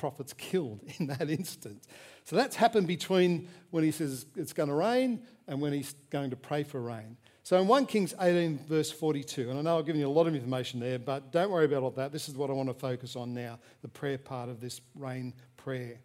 prophets 0.00 0.32
killed 0.32 0.80
in 0.98 1.06
that 1.08 1.28
instant. 1.28 1.84
So 2.24 2.34
that's 2.34 2.56
happened 2.56 2.86
between 2.86 3.48
when 3.70 3.84
he 3.84 3.90
says 3.90 4.24
it's 4.34 4.54
going 4.54 4.70
to 4.70 4.74
rain 4.74 5.22
and 5.46 5.60
when 5.60 5.74
he's 5.74 5.94
going 6.08 6.30
to 6.30 6.36
pray 6.36 6.62
for 6.62 6.80
rain. 6.80 7.18
So 7.42 7.60
in 7.60 7.68
1 7.68 7.86
Kings 7.86 8.14
18, 8.18 8.60
verse 8.66 8.90
42, 8.90 9.50
and 9.50 9.58
I 9.58 9.62
know 9.62 9.78
I've 9.78 9.86
given 9.86 10.00
you 10.00 10.08
a 10.08 10.08
lot 10.08 10.26
of 10.26 10.34
information 10.34 10.80
there, 10.80 10.98
but 10.98 11.32
don't 11.32 11.50
worry 11.50 11.66
about 11.66 11.82
all 11.82 11.90
that. 11.92 12.12
This 12.12 12.28
is 12.28 12.34
what 12.34 12.48
I 12.48 12.54
want 12.54 12.68
to 12.70 12.74
focus 12.74 13.14
on 13.14 13.34
now 13.34 13.58
the 13.82 13.88
prayer 13.88 14.18
part 14.18 14.48
of 14.48 14.60
this 14.60 14.80
rain 14.94 15.34
prayer. 15.56 16.00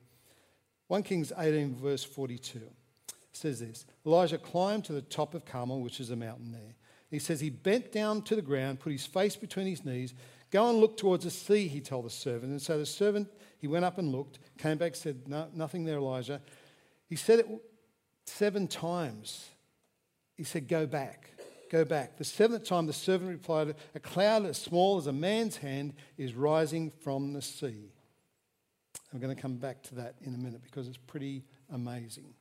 1 0.87 1.03
Kings 1.03 1.31
18, 1.37 1.75
verse 1.75 2.03
42 2.03 2.61
says 3.31 3.59
this 3.59 3.85
Elijah 4.05 4.37
climbed 4.37 4.85
to 4.85 4.93
the 4.93 5.01
top 5.01 5.33
of 5.33 5.45
Carmel, 5.45 5.79
which 5.79 5.99
is 5.99 6.09
a 6.09 6.15
mountain 6.15 6.51
there. 6.51 6.75
He 7.09 7.19
says 7.19 7.39
he 7.39 7.49
bent 7.49 7.93
down 7.93 8.23
to 8.23 8.35
the 8.35 8.41
ground, 8.41 8.81
put 8.81 8.91
his 8.91 9.05
face 9.05 9.35
between 9.35 9.67
his 9.67 9.85
knees. 9.85 10.13
Go 10.51 10.69
and 10.69 10.79
look 10.79 10.95
towards 10.95 11.23
the 11.23 11.31
sea, 11.31 11.67
he 11.67 11.81
told 11.81 12.05
the 12.05 12.09
servant. 12.09 12.51
And 12.51 12.61
so 12.61 12.77
the 12.77 12.85
servant 12.85 13.27
he 13.65 13.67
went 13.67 13.83
up 13.83 13.97
and 13.97 14.11
looked, 14.11 14.37
came 14.59 14.77
back, 14.77 14.93
said, 14.93 15.27
no, 15.27 15.47
Nothing 15.51 15.85
there, 15.85 15.97
Elijah. 15.97 16.39
He 17.09 17.15
said 17.15 17.39
it 17.39 17.47
seven 18.27 18.67
times. 18.67 19.49
He 20.35 20.43
said, 20.43 20.67
Go 20.67 20.85
back, 20.85 21.31
go 21.71 21.83
back. 21.83 22.15
The 22.15 22.25
seventh 22.25 22.65
time, 22.65 22.85
the 22.85 22.93
servant 22.93 23.31
replied, 23.31 23.73
A 23.95 23.99
cloud 23.99 24.45
as 24.45 24.59
small 24.59 24.99
as 24.99 25.07
a 25.07 25.11
man's 25.11 25.57
hand 25.57 25.95
is 26.15 26.35
rising 26.35 26.91
from 26.91 27.33
the 27.33 27.41
sea. 27.41 27.91
I'm 29.11 29.19
going 29.19 29.35
to 29.35 29.41
come 29.41 29.55
back 29.55 29.81
to 29.85 29.95
that 29.95 30.13
in 30.21 30.35
a 30.35 30.37
minute 30.37 30.61
because 30.61 30.87
it's 30.87 30.97
pretty 30.97 31.43
amazing. 31.73 32.35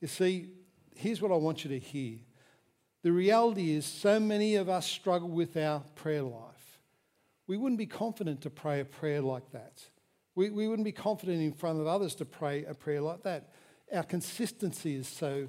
You 0.00 0.08
see, 0.08 0.52
here's 0.94 1.20
what 1.20 1.32
I 1.32 1.36
want 1.36 1.64
you 1.64 1.68
to 1.68 1.78
hear. 1.78 2.16
The 3.02 3.12
reality 3.12 3.72
is, 3.72 3.84
so 3.84 4.18
many 4.18 4.54
of 4.54 4.70
us 4.70 4.86
struggle 4.86 5.28
with 5.28 5.54
our 5.58 5.80
prayer 5.96 6.22
life. 6.22 6.78
We 7.46 7.58
wouldn't 7.58 7.78
be 7.78 7.84
confident 7.84 8.40
to 8.40 8.48
pray 8.48 8.80
a 8.80 8.86
prayer 8.86 9.20
like 9.20 9.50
that. 9.52 9.82
We, 10.36 10.50
we 10.50 10.68
wouldn't 10.68 10.84
be 10.84 10.92
confident 10.92 11.42
in 11.42 11.52
front 11.52 11.80
of 11.80 11.86
others 11.86 12.14
to 12.16 12.26
pray 12.26 12.64
a 12.66 12.74
prayer 12.74 13.00
like 13.00 13.22
that. 13.22 13.48
Our 13.92 14.02
consistency 14.02 14.94
is 14.94 15.08
so 15.08 15.48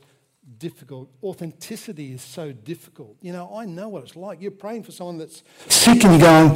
difficult. 0.59 1.09
Authenticity 1.21 2.13
is 2.13 2.21
so 2.21 2.53
difficult. 2.53 3.17
You 3.21 3.33
know, 3.33 3.51
I 3.53 3.65
know 3.65 3.89
what 3.89 4.03
it's 4.03 4.15
like. 4.15 4.41
You're 4.41 4.51
praying 4.51 4.83
for 4.83 4.93
someone 4.93 5.17
that's 5.17 5.43
sick 5.67 6.05
and 6.05 6.21
going, 6.21 6.51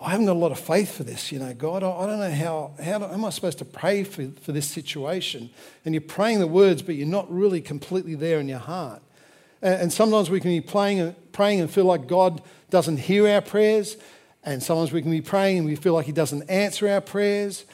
I 0.00 0.10
haven't 0.10 0.26
got 0.26 0.32
a 0.32 0.38
lot 0.38 0.52
of 0.52 0.60
faith 0.60 0.94
for 0.94 1.04
this. 1.04 1.32
You 1.32 1.38
know, 1.38 1.54
God, 1.54 1.82
I, 1.82 1.90
I 1.90 2.06
don't 2.06 2.18
know 2.18 2.30
how, 2.30 2.74
how, 2.82 2.98
do, 2.98 3.06
how 3.06 3.14
am 3.14 3.24
I 3.24 3.30
supposed 3.30 3.56
to 3.58 3.64
pray 3.64 4.04
for, 4.04 4.28
for 4.42 4.52
this 4.52 4.68
situation? 4.68 5.48
And 5.86 5.94
you're 5.94 6.02
praying 6.02 6.40
the 6.40 6.46
words, 6.46 6.82
but 6.82 6.96
you're 6.96 7.06
not 7.06 7.32
really 7.32 7.62
completely 7.62 8.14
there 8.14 8.38
in 8.38 8.48
your 8.48 8.58
heart. 8.58 9.00
And, 9.62 9.82
and 9.82 9.92
sometimes 9.92 10.28
we 10.28 10.40
can 10.40 10.50
be 10.50 10.60
praying, 10.60 11.16
praying 11.32 11.62
and 11.62 11.70
feel 11.70 11.86
like 11.86 12.06
God 12.06 12.42
doesn't 12.68 12.98
hear 12.98 13.26
our 13.28 13.40
prayers. 13.40 13.96
And 14.44 14.62
sometimes 14.62 14.92
we 14.92 15.02
can 15.02 15.10
be 15.10 15.20
praying 15.20 15.58
and 15.58 15.66
we 15.66 15.76
feel 15.76 15.94
like 15.94 16.06
He 16.06 16.12
doesn't 16.12 16.48
answer 16.50 16.88
our 16.88 17.00
prayers. 17.00 17.64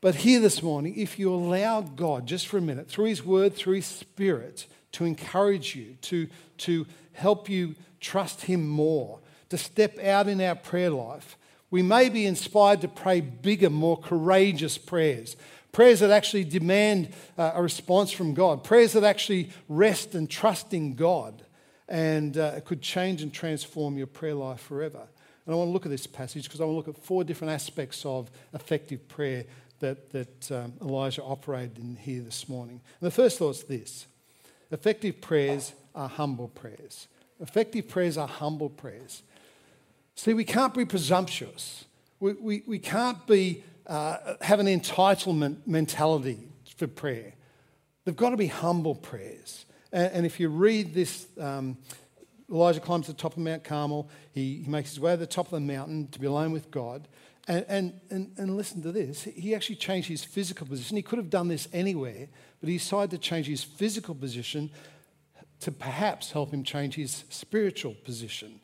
But 0.00 0.16
here 0.16 0.40
this 0.40 0.62
morning, 0.62 0.94
if 0.96 1.18
you 1.18 1.32
allow 1.32 1.80
God 1.80 2.26
just 2.26 2.46
for 2.46 2.58
a 2.58 2.60
minute, 2.60 2.88
through 2.88 3.06
His 3.06 3.24
Word, 3.24 3.54
through 3.54 3.76
His 3.76 3.86
Spirit, 3.86 4.66
to 4.92 5.04
encourage 5.04 5.74
you, 5.74 5.96
to, 6.02 6.28
to 6.58 6.86
help 7.12 7.48
you 7.48 7.74
trust 8.00 8.42
Him 8.42 8.68
more, 8.68 9.20
to 9.48 9.58
step 9.58 9.98
out 9.98 10.28
in 10.28 10.40
our 10.40 10.54
prayer 10.54 10.90
life, 10.90 11.36
we 11.70 11.82
may 11.82 12.08
be 12.08 12.26
inspired 12.26 12.82
to 12.82 12.88
pray 12.88 13.20
bigger, 13.20 13.70
more 13.70 13.96
courageous 13.96 14.76
prayers. 14.76 15.36
Prayers 15.72 16.00
that 16.00 16.10
actually 16.10 16.44
demand 16.44 17.08
uh, 17.38 17.52
a 17.54 17.62
response 17.62 18.12
from 18.12 18.34
God. 18.34 18.62
Prayers 18.62 18.92
that 18.92 19.04
actually 19.04 19.50
rest 19.68 20.14
and 20.14 20.28
trust 20.28 20.74
in 20.74 20.94
God. 20.94 21.44
And 21.88 22.36
uh, 22.36 22.60
could 22.60 22.82
change 22.82 23.22
and 23.22 23.32
transform 23.32 23.96
your 23.96 24.06
prayer 24.06 24.34
life 24.34 24.60
forever. 24.60 25.08
And 25.44 25.54
I 25.54 25.56
want 25.56 25.68
to 25.68 25.72
look 25.72 25.86
at 25.86 25.90
this 25.90 26.06
passage 26.06 26.44
because 26.44 26.60
I 26.60 26.64
want 26.64 26.84
to 26.84 26.90
look 26.90 26.96
at 26.96 27.04
four 27.04 27.24
different 27.24 27.52
aspects 27.52 28.04
of 28.04 28.30
effective 28.54 29.08
prayer 29.08 29.44
that, 29.80 30.10
that 30.10 30.52
um, 30.52 30.72
Elijah 30.80 31.22
operated 31.22 31.78
in 31.78 31.96
here 31.96 32.22
this 32.22 32.48
morning. 32.48 32.80
And 33.00 33.06
the 33.06 33.10
first 33.10 33.38
thought 33.38 33.56
is 33.56 33.64
this 33.64 34.06
effective 34.70 35.20
prayers 35.20 35.72
are 35.94 36.08
humble 36.08 36.48
prayers. 36.48 37.08
Effective 37.40 37.88
prayers 37.88 38.16
are 38.16 38.28
humble 38.28 38.70
prayers. 38.70 39.22
See, 40.14 40.34
we 40.34 40.44
can't 40.44 40.72
be 40.72 40.84
presumptuous. 40.84 41.84
We, 42.20 42.32
we, 42.34 42.62
we 42.66 42.78
can't 42.78 43.26
be, 43.26 43.64
uh, 43.86 44.34
have 44.40 44.60
an 44.60 44.66
entitlement 44.66 45.66
mentality 45.66 46.38
for 46.76 46.86
prayer. 46.86 47.34
They've 48.04 48.16
got 48.16 48.30
to 48.30 48.36
be 48.36 48.46
humble 48.46 48.94
prayers. 48.94 49.64
And, 49.92 50.12
and 50.12 50.26
if 50.26 50.38
you 50.38 50.48
read 50.48 50.94
this, 50.94 51.26
um, 51.40 51.76
Elijah 52.52 52.80
climbs 52.80 53.06
to 53.06 53.12
the 53.12 53.18
top 53.18 53.32
of 53.32 53.38
Mount 53.38 53.64
Carmel. 53.64 54.08
He, 54.32 54.62
he 54.62 54.70
makes 54.70 54.90
his 54.90 55.00
way 55.00 55.12
to 55.12 55.16
the 55.16 55.26
top 55.26 55.46
of 55.46 55.52
the 55.52 55.60
mountain 55.60 56.08
to 56.08 56.20
be 56.20 56.26
alone 56.26 56.52
with 56.52 56.70
God. 56.70 57.08
And, 57.48 57.64
and, 57.68 58.00
and, 58.10 58.32
and 58.36 58.56
listen 58.56 58.82
to 58.82 58.92
this. 58.92 59.24
He 59.24 59.54
actually 59.54 59.76
changed 59.76 60.08
his 60.08 60.22
physical 60.22 60.66
position. 60.66 60.96
He 60.96 61.02
could 61.02 61.18
have 61.18 61.30
done 61.30 61.48
this 61.48 61.66
anywhere, 61.72 62.28
but 62.60 62.68
he 62.68 62.76
decided 62.76 63.10
to 63.10 63.18
change 63.18 63.46
his 63.46 63.64
physical 63.64 64.14
position 64.14 64.70
to 65.60 65.72
perhaps 65.72 66.30
help 66.30 66.52
him 66.52 66.62
change 66.62 66.94
his 66.94 67.24
spiritual 67.30 67.94
position. 68.04 68.60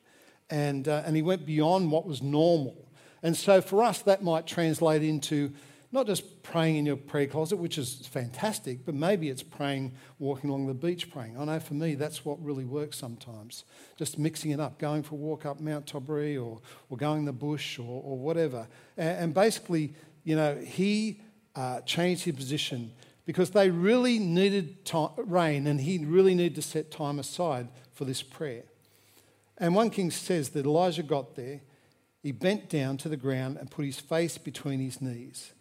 And, 0.50 0.86
uh, 0.86 1.02
and 1.04 1.16
he 1.16 1.22
went 1.22 1.44
beyond 1.44 1.90
what 1.90 2.06
was 2.06 2.22
normal. 2.22 2.76
And 3.22 3.36
so 3.36 3.60
for 3.60 3.82
us, 3.82 4.02
that 4.02 4.22
might 4.22 4.46
translate 4.46 5.02
into 5.02 5.52
not 5.90 6.06
just 6.06 6.42
praying 6.42 6.76
in 6.76 6.86
your 6.86 6.96
prayer 6.96 7.26
closet, 7.26 7.56
which 7.56 7.78
is 7.78 8.06
fantastic, 8.06 8.84
but 8.84 8.94
maybe 8.94 9.30
it's 9.30 9.42
praying, 9.42 9.92
walking 10.18 10.50
along 10.50 10.66
the 10.66 10.74
beach 10.74 11.10
praying. 11.10 11.38
I 11.38 11.44
know 11.44 11.60
for 11.60 11.74
me, 11.74 11.94
that's 11.94 12.24
what 12.24 12.42
really 12.44 12.66
works 12.66 12.98
sometimes. 12.98 13.64
Just 13.96 14.18
mixing 14.18 14.50
it 14.50 14.60
up, 14.60 14.78
going 14.78 15.02
for 15.02 15.14
a 15.14 15.18
walk 15.18 15.46
up 15.46 15.60
Mount 15.60 15.86
Tobri 15.86 16.36
or, 16.36 16.60
or 16.90 16.96
going 16.98 17.20
in 17.20 17.24
the 17.24 17.32
bush 17.32 17.78
or, 17.78 18.02
or 18.04 18.18
whatever. 18.18 18.68
And, 18.98 19.18
and, 19.18 19.34
basically, 19.34 19.94
you 20.24 20.36
know, 20.36 20.56
he 20.56 21.22
uh, 21.56 21.80
changed 21.80 22.24
his 22.24 22.34
position 22.34 22.92
because 23.24 23.50
they 23.50 23.70
really 23.70 24.18
needed 24.18 24.90
rain 25.16 25.66
and 25.66 25.80
he 25.80 26.04
really 26.04 26.34
needed 26.34 26.54
to 26.56 26.62
set 26.62 26.90
time 26.90 27.18
aside 27.18 27.68
for 27.94 28.04
this 28.04 28.22
prayer. 28.22 28.64
And 29.56 29.74
1 29.74 29.90
King 29.90 30.10
says 30.10 30.50
that 30.50 30.66
Elijah 30.66 31.02
got 31.02 31.34
there, 31.34 31.62
he 32.22 32.32
bent 32.32 32.68
down 32.68 32.98
to 32.98 33.08
the 33.08 33.16
ground 33.16 33.56
and 33.56 33.70
put 33.70 33.86
his 33.86 33.98
face 33.98 34.36
between 34.36 34.80
his 34.80 35.00
knees. 35.00 35.52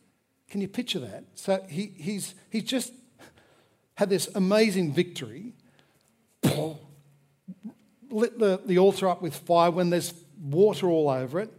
Can 0.49 0.61
you 0.61 0.67
picture 0.67 0.99
that? 0.99 1.25
So 1.35 1.63
he, 1.69 1.93
he's, 1.97 2.35
he's 2.49 2.63
just 2.63 2.93
had 3.95 4.09
this 4.09 4.29
amazing 4.35 4.93
victory, 4.93 5.53
lit 8.09 8.39
the, 8.39 8.61
the 8.65 8.77
altar 8.77 9.09
up 9.09 9.21
with 9.21 9.35
fire 9.35 9.71
when 9.71 9.89
there's 9.89 10.13
water 10.41 10.87
all 10.87 11.09
over 11.09 11.39
it, 11.39 11.51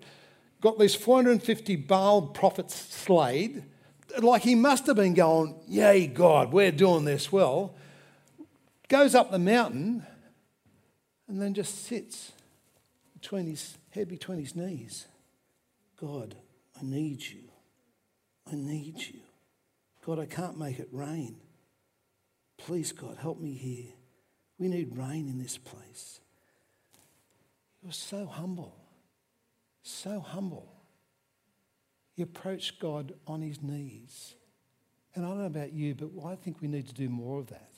got 0.61 0.79
these 0.79 0.95
450 0.95 1.77
Baal 1.77 2.23
prophets 2.23 2.75
slayed. 2.75 3.65
Like 4.19 4.43
he 4.43 4.55
must 4.55 4.87
have 4.87 4.97
been 4.97 5.15
going, 5.15 5.57
Yay, 5.69 6.07
God, 6.07 6.53
we're 6.53 6.73
doing 6.73 7.05
this 7.05 7.31
well. 7.31 7.75
Goes 8.89 9.15
up 9.15 9.31
the 9.31 9.39
mountain 9.39 10.07
and 11.29 11.43
then 11.43 11.53
just 11.53 11.85
sits 11.85 12.33
between 13.21 13.47
his 13.47 13.77
head 13.91 14.09
between 14.09 14.39
his 14.39 14.57
knees. 14.57 15.07
God, 16.01 16.37
I 16.81 16.85
need 16.85 17.23
you. 17.23 17.48
I 18.51 18.55
need 18.55 18.99
you. 18.99 19.21
God, 20.05 20.19
I 20.19 20.27
can't 20.27 20.59
make 20.59 20.79
it 20.79 20.89
rain. 20.91 21.37
Please, 22.57 22.93
God, 22.93 23.17
help 23.21 23.41
me 23.41 23.53
here. 23.53 23.93
We 24.59 24.69
need 24.69 24.97
rain 24.97 25.29
in 25.29 25.39
this 25.39 25.59
place. 25.59 26.21
He 27.81 27.87
was 27.87 27.97
so 27.97 28.27
humble, 28.27 28.75
so 29.83 30.21
humble. 30.21 30.73
He 32.15 32.23
approached 32.23 32.81
God 32.81 33.15
on 33.27 33.41
his 33.41 33.63
knees. 33.63 34.35
And 35.15 35.25
I 35.25 35.29
don't 35.29 35.39
know 35.39 35.47
about 35.47 35.73
you, 35.73 35.95
but 35.95 36.11
I 36.27 36.35
think 36.35 36.61
we 36.61 36.69
need 36.69 36.89
to 36.89 36.95
do 36.95 37.09
more 37.09 37.39
of 37.39 37.47
that. 37.49 37.73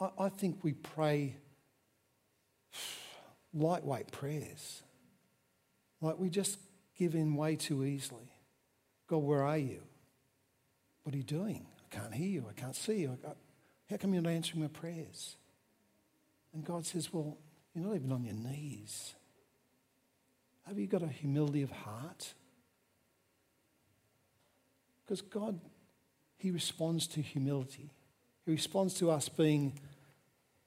I, 0.00 0.08
I 0.18 0.28
think 0.28 0.58
we 0.62 0.72
pray 0.72 1.36
lightweight 3.54 4.10
prayers. 4.10 4.82
Like 6.00 6.18
we 6.18 6.28
just 6.28 6.58
give 6.98 7.14
in 7.14 7.36
way 7.36 7.56
too 7.56 7.84
easily. 7.84 8.33
God, 9.06 9.18
where 9.18 9.42
are 9.42 9.58
you? 9.58 9.80
What 11.02 11.14
are 11.14 11.18
you 11.18 11.24
doing? 11.24 11.66
I 11.78 11.94
can't 11.94 12.14
hear 12.14 12.28
you. 12.28 12.46
I 12.48 12.58
can't 12.58 12.74
see 12.74 13.00
you. 13.00 13.18
How 13.90 13.96
come 13.96 14.14
you're 14.14 14.22
not 14.22 14.30
answering 14.30 14.62
my 14.62 14.68
prayers? 14.68 15.36
And 16.54 16.64
God 16.64 16.86
says, 16.86 17.12
Well, 17.12 17.36
you're 17.74 17.84
not 17.84 17.96
even 17.96 18.12
on 18.12 18.24
your 18.24 18.34
knees. 18.34 19.14
Have 20.66 20.78
you 20.78 20.86
got 20.86 21.02
a 21.02 21.08
humility 21.08 21.62
of 21.62 21.70
heart? 21.70 22.32
Because 25.04 25.20
God, 25.20 25.60
He 26.38 26.50
responds 26.50 27.06
to 27.08 27.20
humility. 27.20 27.90
He 28.46 28.52
responds 28.52 28.94
to 28.94 29.10
us 29.10 29.28
being 29.28 29.78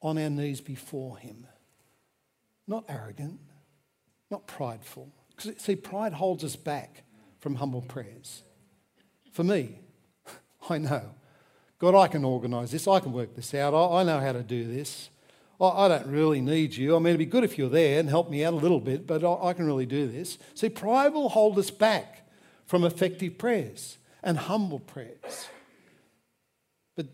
on 0.02 0.18
our 0.20 0.30
knees 0.30 0.62
before 0.62 1.18
Him. 1.18 1.48
Not 2.68 2.86
arrogant, 2.88 3.40
not 4.30 4.46
prideful. 4.46 5.12
Because, 5.30 5.60
see, 5.62 5.76
pride 5.76 6.14
holds 6.14 6.44
us 6.44 6.56
back 6.56 7.04
from 7.40 7.56
humble 7.56 7.82
prayers. 7.82 8.44
For 9.32 9.44
me, 9.44 9.80
I 10.70 10.78
know. 10.78 11.14
God, 11.80 11.96
I 11.96 12.08
can 12.08 12.24
organise 12.26 12.72
this. 12.72 12.88
I 12.88 13.00
can 13.00 13.14
work 13.14 13.36
this 13.36 13.54
out. 13.54 13.74
I, 13.74 14.04
know 14.04 14.20
how 14.20 14.32
to 14.32 14.42
do 14.42 14.66
this. 14.68 15.10
I, 15.62 15.68
I, 15.68 15.88
don't 15.88 16.08
really 16.08 16.42
need 16.42 16.76
you. 16.76 16.96
I 16.96 17.00
mean, 17.00 17.08
it'd 17.08 17.20
be 17.20 17.26
good 17.26 17.44
if 17.44 17.58
you're 17.58 17.70
there 17.70 18.00
and 18.00 18.10
help 18.10 18.32
me 18.32 18.44
out 18.44 18.54
a 18.54 18.58
little 18.58 18.80
bit, 18.80 19.06
but 19.06 19.24
I, 19.24 19.50
I 19.50 19.54
can 19.54 19.66
really 19.68 19.86
do 19.86 20.08
this. 20.08 20.40
See, 20.56 20.70
pride 20.70 21.14
will 21.14 21.30
hold 21.30 21.60
us 21.60 21.70
back 21.70 22.28
from 22.66 22.84
effective 22.84 23.38
prayers 23.38 23.98
and 24.24 24.38
humble 24.38 24.80
prayers. 24.80 25.48
But 26.96 27.08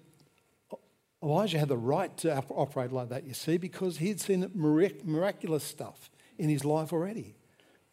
Elijah 1.21 1.59
had 1.59 1.67
the 1.67 1.77
right 1.77 2.15
to 2.17 2.43
operate 2.49 2.93
like 2.93 3.09
that, 3.09 3.25
you 3.25 3.33
see, 3.33 3.57
because 3.57 3.97
he'd 3.97 4.21
seen 4.21 4.49
miraculous 4.53 5.63
stuff 5.63 6.09
in 6.37 6.47
his 6.49 6.63
life 6.63 6.93
already. 6.93 7.35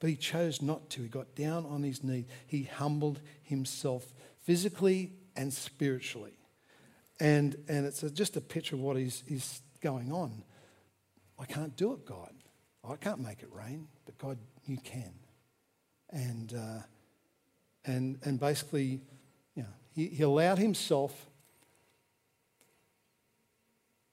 But 0.00 0.10
he 0.10 0.16
chose 0.16 0.62
not 0.62 0.88
to. 0.90 1.02
He 1.02 1.08
got 1.08 1.34
down 1.34 1.66
on 1.66 1.82
his 1.82 2.02
knee. 2.02 2.26
He 2.46 2.64
humbled 2.64 3.20
himself 3.42 4.12
physically 4.42 5.12
and 5.36 5.52
spiritually. 5.52 6.32
And, 7.20 7.56
and 7.68 7.86
it's 7.86 8.02
a, 8.02 8.10
just 8.10 8.36
a 8.36 8.40
picture 8.40 8.76
of 8.76 8.80
what 8.80 8.96
is, 8.96 9.22
is 9.28 9.60
going 9.82 10.10
on. 10.10 10.42
I 11.38 11.44
can't 11.44 11.76
do 11.76 11.92
it, 11.92 12.06
God. 12.06 12.32
I 12.82 12.96
can't 12.96 13.20
make 13.20 13.42
it 13.42 13.50
rain, 13.52 13.88
but 14.06 14.16
God, 14.16 14.38
you 14.64 14.78
can. 14.78 15.12
And, 16.08 16.54
uh, 16.54 16.82
and, 17.84 18.18
and 18.24 18.40
basically, 18.40 19.02
you 19.54 19.62
know, 19.62 19.68
he, 19.94 20.06
he 20.08 20.22
allowed 20.22 20.58
himself 20.58 21.26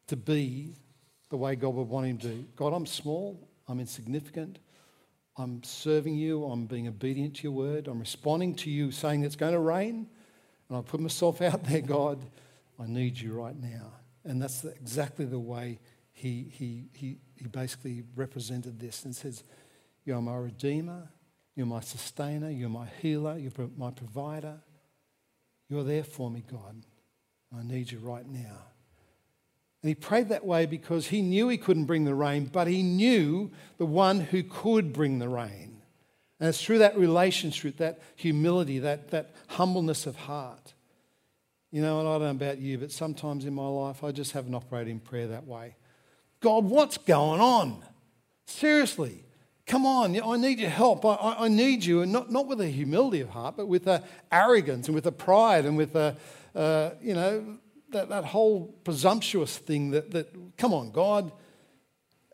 to 0.08 0.18
be 0.18 0.76
the 1.30 1.38
way 1.38 1.56
God 1.56 1.76
would 1.76 1.88
want 1.88 2.08
him 2.08 2.18
to. 2.20 2.46
God, 2.56 2.74
I'm 2.74 2.86
small, 2.86 3.48
I'm 3.68 3.80
insignificant, 3.80 4.60
I'm 5.38 5.64
serving 5.64 6.16
you. 6.16 6.46
I'm 6.46 6.66
being 6.66 6.88
obedient 6.88 7.36
to 7.38 7.44
your 7.44 7.52
word. 7.52 7.88
I'm 7.88 8.00
responding 8.00 8.56
to 8.56 8.72
you 8.72 8.92
saying 8.92 9.24
it's 9.24 9.36
going 9.36 9.54
to 9.54 9.60
rain. 9.60 10.08
And 10.68 10.78
I 10.78 10.82
put 10.82 11.00
myself 11.00 11.42
out 11.42 11.64
there, 11.64 11.82
God, 11.82 12.20
I 12.80 12.88
need 12.88 13.20
you 13.20 13.34
right 13.34 13.56
now. 13.56 13.94
And 14.24 14.42
that's 14.42 14.66
exactly 14.66 15.26
the 15.26 15.40
way 15.40 15.80
he, 16.12 16.52
he, 16.52 16.90
he, 16.94 17.18
he 17.36 17.48
basically 17.48 18.04
represented 18.16 18.80
this 18.80 19.06
and 19.06 19.16
says, 19.16 19.44
You're 20.04 20.22
my 20.22 20.36
redeemer. 20.36 21.08
You're 21.56 21.68
my 21.68 21.82
sustainer. 21.82 22.50
You're 22.50 22.70
my 22.70 22.88
healer. 23.02 23.38
You're 23.38 23.52
my 23.78 23.92
provider. 23.92 24.60
You're 25.70 25.84
there 25.84 26.04
for 26.04 26.30
me, 26.30 26.44
God. 26.52 26.84
I 27.58 27.64
need 27.64 27.92
you 27.92 28.00
right 28.00 28.28
now. 28.28 28.58
And 29.82 29.90
he 29.90 29.96
prayed 29.96 30.30
that 30.30 30.46
way 30.46 30.66
because 30.66 31.08
he 31.08 31.22
knew 31.22 31.50
he 31.50 31.58
couldn't 31.58 31.86
bring 31.86 32.06
the 32.06 32.16
rain, 32.16 32.50
but 32.52 32.68
he 32.68 32.82
knew 32.82 33.52
the 33.78 33.86
one 33.86 34.20
who 34.20 34.44
could 34.44 34.92
bring 34.92 35.20
the 35.20 35.30
rain. 35.30 35.82
And 36.40 36.50
it's 36.50 36.62
through 36.62 36.80
that 36.80 36.98
relationship, 36.98 37.78
that 37.78 38.00
humility, 38.16 38.80
that, 38.80 39.10
that 39.12 39.36
humbleness 39.48 40.06
of 40.06 40.16
heart. 40.16 40.74
You 41.72 41.82
know, 41.82 42.00
and 42.00 42.08
I 42.08 42.14
don't 42.14 42.22
know 42.22 42.30
about 42.30 42.60
you, 42.60 42.78
but 42.78 42.92
sometimes 42.92 43.46
in 43.46 43.54
my 43.54 43.68
life 43.68 44.04
I 44.04 44.12
just 44.12 44.32
haven't 44.32 44.56
operated 44.56 44.92
in 44.92 45.00
prayer 45.00 45.28
that 45.28 45.46
way. 45.46 45.76
God, 46.40 46.66
what's 46.66 46.98
going 46.98 47.42
on? 47.42 47.84
Seriously, 48.46 49.24
come 49.66 49.86
on, 49.86 50.20
I 50.20 50.38
need 50.38 50.60
your 50.60 50.70
help. 50.70 51.06
I, 51.06 51.16
I, 51.16 51.46
I 51.46 51.48
need 51.50 51.84
you, 51.84 52.02
and 52.02 52.12
not, 52.12 52.32
not 52.32 52.48
with 52.48 52.62
a 52.62 52.68
humility 52.68 53.22
of 53.22 53.30
heart, 53.30 53.58
but 53.58 53.68
with 53.68 53.88
a 53.88 54.04
arrogance 54.32 54.88
and 54.88 54.96
with 54.96 55.06
a 55.08 55.12
pride 55.12 55.66
and 55.66 55.76
with 55.76 55.96
a, 55.96 56.16
uh, 56.56 56.92
you 57.02 57.14
know, 57.14 57.58
that, 57.92 58.10
that 58.10 58.26
whole 58.26 58.76
presumptuous 58.84 59.58
thing 59.58 59.92
that, 59.92 60.12
that 60.12 60.58
come 60.58 60.74
on, 60.74 60.92
God. 60.92 61.32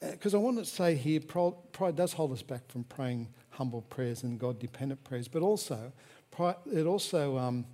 Because 0.02 0.34
uh, 0.34 0.40
I 0.40 0.42
want 0.42 0.58
to 0.58 0.66
say 0.66 0.96
here, 0.96 1.20
pride 1.20 1.96
does 1.96 2.14
hold 2.14 2.32
us 2.34 2.42
back 2.42 2.68
from 2.68 2.84
praying 2.84 3.30
humble 3.52 3.82
prayers 3.82 4.24
and 4.24 4.40
God 4.40 4.60
dependent 4.60 5.04
prayers, 5.04 5.28
but 5.28 5.42
also, 5.42 5.94
it 6.72 6.86
also, 6.86 7.38
um, 7.38 7.66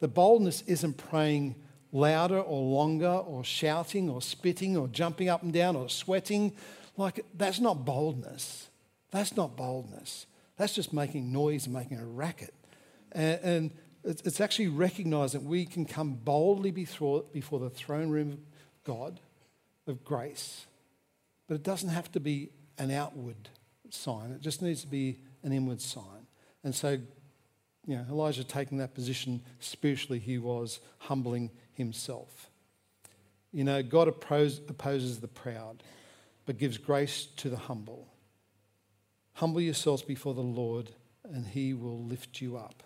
the 0.00 0.08
boldness 0.08 0.62
isn't 0.66 0.98
praying 0.98 1.56
louder 1.92 2.40
or 2.40 2.60
longer 2.60 3.06
or 3.06 3.44
shouting 3.44 4.10
or 4.10 4.20
spitting 4.20 4.76
or 4.76 4.88
jumping 4.88 5.28
up 5.28 5.42
and 5.42 5.52
down 5.52 5.76
or 5.76 5.88
sweating. 5.88 6.52
Like, 6.96 7.24
that's 7.34 7.60
not 7.60 7.84
boldness. 7.84 8.68
That's 9.10 9.36
not 9.36 9.56
boldness. 9.56 10.26
That's 10.56 10.74
just 10.74 10.92
making 10.92 11.32
noise 11.32 11.66
and 11.66 11.74
making 11.74 11.98
a 11.98 12.04
racket. 12.04 12.54
And, 13.12 13.40
and 13.42 13.70
it's 14.04 14.40
actually 14.40 14.68
recognizing 14.68 15.40
that 15.40 15.48
we 15.48 15.64
can 15.64 15.86
come 15.86 16.14
boldly 16.14 16.70
before, 16.70 17.24
the 17.32 17.70
throne 17.70 18.10
room 18.10 18.32
of 18.32 18.38
God, 18.84 19.20
of 19.86 20.04
grace. 20.04 20.66
But 21.48 21.54
it 21.54 21.62
doesn't 21.62 21.88
have 21.88 22.12
to 22.12 22.20
be 22.20 22.50
an 22.78 22.90
outward 22.90 23.48
sign, 23.90 24.30
it 24.32 24.40
just 24.40 24.60
needs 24.60 24.82
to 24.82 24.88
be 24.88 25.18
an 25.42 25.52
inward 25.52 25.80
sign. 25.80 26.26
And 26.62 26.74
so, 26.74 26.98
you 27.86 27.96
know, 27.96 28.04
Elijah 28.10 28.44
taking 28.44 28.78
that 28.78 28.94
position 28.94 29.42
spiritually, 29.60 30.18
he 30.18 30.38
was 30.38 30.80
humbling 30.98 31.50
himself. 31.74 32.50
You 33.52 33.64
know, 33.64 33.82
God 33.82 34.08
opposes 34.08 35.20
the 35.20 35.28
proud. 35.28 35.82
but 36.46 36.58
gives 36.58 36.78
grace 36.78 37.26
to 37.36 37.48
the 37.48 37.56
humble. 37.56 38.08
Humble 39.34 39.60
yourselves 39.60 40.02
before 40.02 40.34
the 40.34 40.40
Lord, 40.40 40.90
and 41.24 41.46
he 41.46 41.74
will 41.74 42.04
lift 42.04 42.40
you 42.40 42.56
up. 42.56 42.82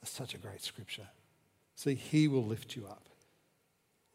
That's 0.00 0.12
such 0.12 0.34
a 0.34 0.38
great 0.38 0.62
scripture. 0.62 1.08
See, 1.74 1.94
he 1.94 2.28
will 2.28 2.44
lift 2.44 2.76
you 2.76 2.86
up. 2.86 3.08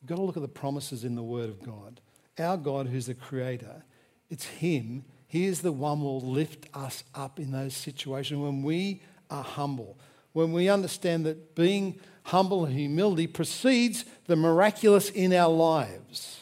You've 0.02 0.10
got 0.10 0.16
to 0.16 0.22
look 0.22 0.38
at 0.38 0.42
the 0.42 0.50
promises 0.50 1.04
in 1.04 1.16
the 1.16 1.24
Word 1.24 1.50
of 1.50 1.63
God. 1.63 2.02
Our 2.38 2.58
God, 2.58 2.88
who's 2.88 3.06
the 3.06 3.13
creator, 3.13 3.84
it's 4.30 4.46
him. 4.46 5.06
He 5.28 5.46
is 5.46 5.62
the 5.62 5.72
one 5.72 6.00
who 6.00 6.06
will 6.06 6.22
lift 6.22 6.68
us 6.74 7.04
up 7.16 7.40
in 7.40 7.52
those 7.52 7.75
situations 7.75 8.40
when 8.40 8.63
we 8.63 9.02
are 9.30 9.44
humble. 9.44 9.98
When 10.34 10.52
we 10.52 10.68
understand 10.68 11.25
that 11.25 11.56
being 11.56 12.00
humble 12.24 12.66
and 12.66 12.74
humility 12.74 13.28
precedes 13.28 14.06
the 14.28 14.36
miraculous 14.36 15.10
in 15.10 15.34
our 15.34 15.52
lives. 15.52 16.42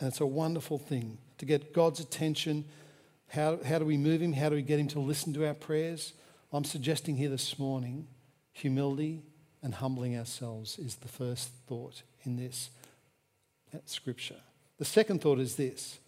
And 0.00 0.08
it's 0.08 0.20
a 0.20 0.26
wonderful 0.26 0.78
thing 0.78 1.18
to 1.38 1.44
get 1.44 1.72
God's 1.72 2.00
attention. 2.00 2.64
How, 3.28 3.58
how 3.64 3.78
do 3.78 3.84
we 3.84 3.96
move 3.96 4.20
him? 4.20 4.32
How 4.32 4.48
do 4.48 4.56
we 4.56 4.62
get 4.62 4.78
him 4.78 4.88
to 4.88 5.00
listen 5.00 5.32
to 5.34 5.46
our 5.46 5.54
prayers? 5.54 6.12
I'm 6.56 6.64
suggesting 6.64 7.18
here 7.18 7.28
this 7.28 7.58
morning 7.58 8.06
humility 8.54 9.20
and 9.62 9.74
humbling 9.74 10.16
ourselves 10.16 10.78
is 10.78 10.94
the 10.94 11.08
first 11.08 11.50
thought 11.68 12.02
in 12.22 12.36
this 12.36 12.70
scripture. 13.84 14.40
The 14.78 14.86
second 14.86 15.20
thought 15.20 15.38
is 15.38 15.56
this 15.56 15.98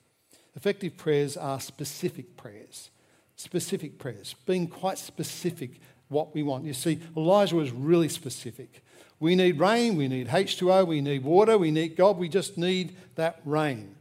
effective 0.56 0.96
prayers 0.96 1.36
are 1.36 1.60
specific 1.60 2.38
prayers. 2.38 2.88
Specific 3.36 3.98
prayers, 3.98 4.34
being 4.46 4.68
quite 4.68 4.96
specific 4.96 5.82
what 6.08 6.34
we 6.34 6.42
want. 6.42 6.64
You 6.64 6.72
see, 6.72 6.98
Elijah 7.14 7.54
was 7.54 7.70
really 7.70 8.08
specific. 8.08 8.82
We 9.20 9.36
need 9.36 9.60
rain, 9.60 9.96
we 9.96 10.08
need 10.08 10.28
H2O, 10.28 10.86
we 10.86 11.02
need 11.02 11.24
water, 11.24 11.58
we 11.58 11.70
need 11.70 11.94
God, 11.94 12.16
we 12.16 12.30
just 12.30 12.56
need 12.56 12.96
that 13.16 13.42
rain. 13.44 13.94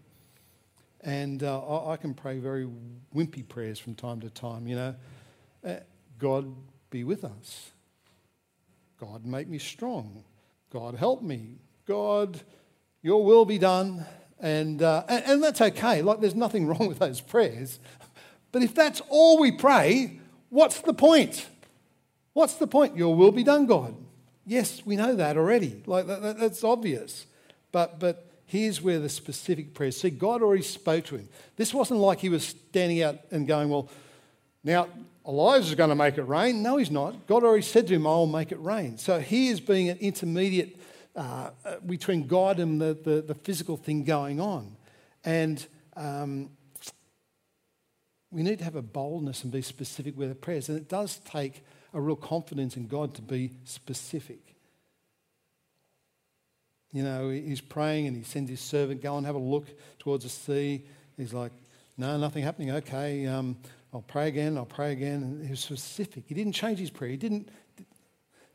And 1.02 1.44
uh, 1.44 1.88
I, 1.88 1.98
can 1.98 2.14
pray 2.14 2.40
very 2.40 2.70
wimpy 3.14 3.46
prayers 3.46 3.80
from 3.80 3.96
time 3.96 4.22
to 4.22 4.30
time, 4.30 4.66
you 4.66 4.78
know. 4.78 4.96
God 6.20 6.54
be 6.90 7.04
with 7.04 7.24
us. 7.24 7.72
God 9.00 9.26
make 9.26 9.48
me 9.48 9.60
strong. 9.60 10.24
God 10.72 10.96
help 10.96 11.22
me. 11.22 11.56
God, 11.86 12.42
your 13.02 13.24
will 13.24 13.46
be 13.46 13.58
done. 13.58 14.06
And, 14.40 14.82
uh, 14.82 15.04
and, 15.08 15.24
and 15.26 15.44
that's 15.44 15.62
okay. 15.62 16.02
Like, 16.02 16.20
there's 16.20 16.36
nothing 16.36 16.68
wrong 16.68 16.88
with 16.88 17.00
those 17.00 17.22
prayers. 17.22 17.80
But 18.52 18.64
if 18.64 18.74
that's 18.74 19.02
all 19.10 19.40
we 19.40 19.52
pray, 19.52 20.20
what's 20.50 20.82
the 20.82 20.94
point? 20.94 21.48
What's 22.34 22.56
the 22.56 22.68
point? 22.68 22.96
Your 22.96 23.16
will 23.16 23.32
be 23.32 23.44
done, 23.44 23.66
God. 23.66 23.96
Yes, 24.46 24.86
we 24.86 24.96
know 24.96 25.16
that 25.16 25.38
already. 25.38 25.84
Like 25.86 26.08
that, 26.08 26.22
that, 26.22 26.40
that's 26.40 26.64
obvious. 26.64 27.26
But 27.72 28.00
but 28.00 28.32
here's 28.46 28.82
where 28.82 29.00
the 29.00 29.10
specific 29.10 29.74
prayer. 29.74 29.92
See, 29.92 30.10
God 30.10 30.42
already 30.42 30.64
spoke 30.64 31.06
to 31.06 31.18
him. 31.18 31.28
This 31.58 31.74
wasn't 31.74 32.00
like 32.00 32.20
he 32.20 32.30
was 32.30 32.46
standing 32.46 33.04
out 33.04 33.18
and 33.32 33.46
going, 33.46 33.70
Well, 33.70 33.90
now 34.64 34.88
Elijah's 35.28 35.76
going 35.76 35.90
to 35.90 35.96
make 35.96 36.18
it 36.18 36.24
rain. 36.24 36.64
No, 36.64 36.78
he's 36.78 36.90
not. 36.90 37.28
God 37.28 37.44
already 37.44 37.64
said 37.64 37.88
to 37.88 37.94
him, 37.94 38.08
I'll 38.08 38.26
make 38.26 38.52
it 38.52 38.60
rain. 38.62 38.98
So 38.98 39.20
he 39.20 39.50
is 39.50 39.60
being 39.60 39.90
an 39.90 39.98
intermediate 39.98 40.80
uh, 41.16 41.50
uh, 41.66 41.76
between 41.86 42.28
God 42.28 42.60
and 42.60 42.80
the, 42.80 42.98
the, 43.04 43.22
the, 43.22 43.34
physical 43.34 43.76
thing 43.76 44.04
going 44.04 44.40
on. 44.40 44.78
And 45.26 45.66
um, 45.96 46.52
we 48.32 48.44
need 48.44 48.60
to 48.60 48.64
have 48.64 48.76
a 48.76 48.84
boldness 48.84 49.44
and 49.44 49.52
be 49.52 49.64
specific 49.64 50.16
with 50.16 50.30
our 50.30 50.36
prayers. 50.36 50.70
And 50.70 50.78
it 50.78 50.88
does 50.88 51.20
take 51.20 51.64
a 51.94 52.00
real 52.00 52.16
confidence 52.16 52.78
in 52.78 52.88
God 52.88 53.16
to 53.16 53.22
be 53.22 53.52
specific. 53.64 54.56
You 56.94 57.04
know, 57.04 57.30
he's 57.30 57.62
praying 57.62 58.08
and 58.08 58.16
he 58.16 58.24
sends 58.24 58.50
his 58.50 58.62
servant, 58.62 59.02
go 59.02 59.18
and 59.18 59.26
have 59.26 59.36
a 59.36 59.40
look 59.40 59.68
towards 60.00 60.24
the 60.24 60.30
sea. 60.30 60.86
He's 61.18 61.34
like, 61.34 61.52
no, 61.98 62.16
nothing 62.18 62.44
happening. 62.44 62.72
Okay, 62.72 63.26
um, 63.26 63.58
I'll 63.94 64.02
pray 64.02 64.28
again, 64.28 64.58
I'll 64.58 64.66
pray 64.66 64.92
again. 64.92 65.24
And 65.24 65.44
he 65.44 65.50
was 65.50 65.62
specific. 65.62 66.26
He 66.28 66.36
didn't 66.36 66.54
change 66.54 66.80
his 66.80 66.90
prayer. 66.90 67.12
He 67.12 67.18
didn't, 67.18 67.50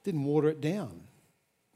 didn't 0.05 0.25
water 0.25 0.49
it 0.49 0.61
down. 0.61 1.03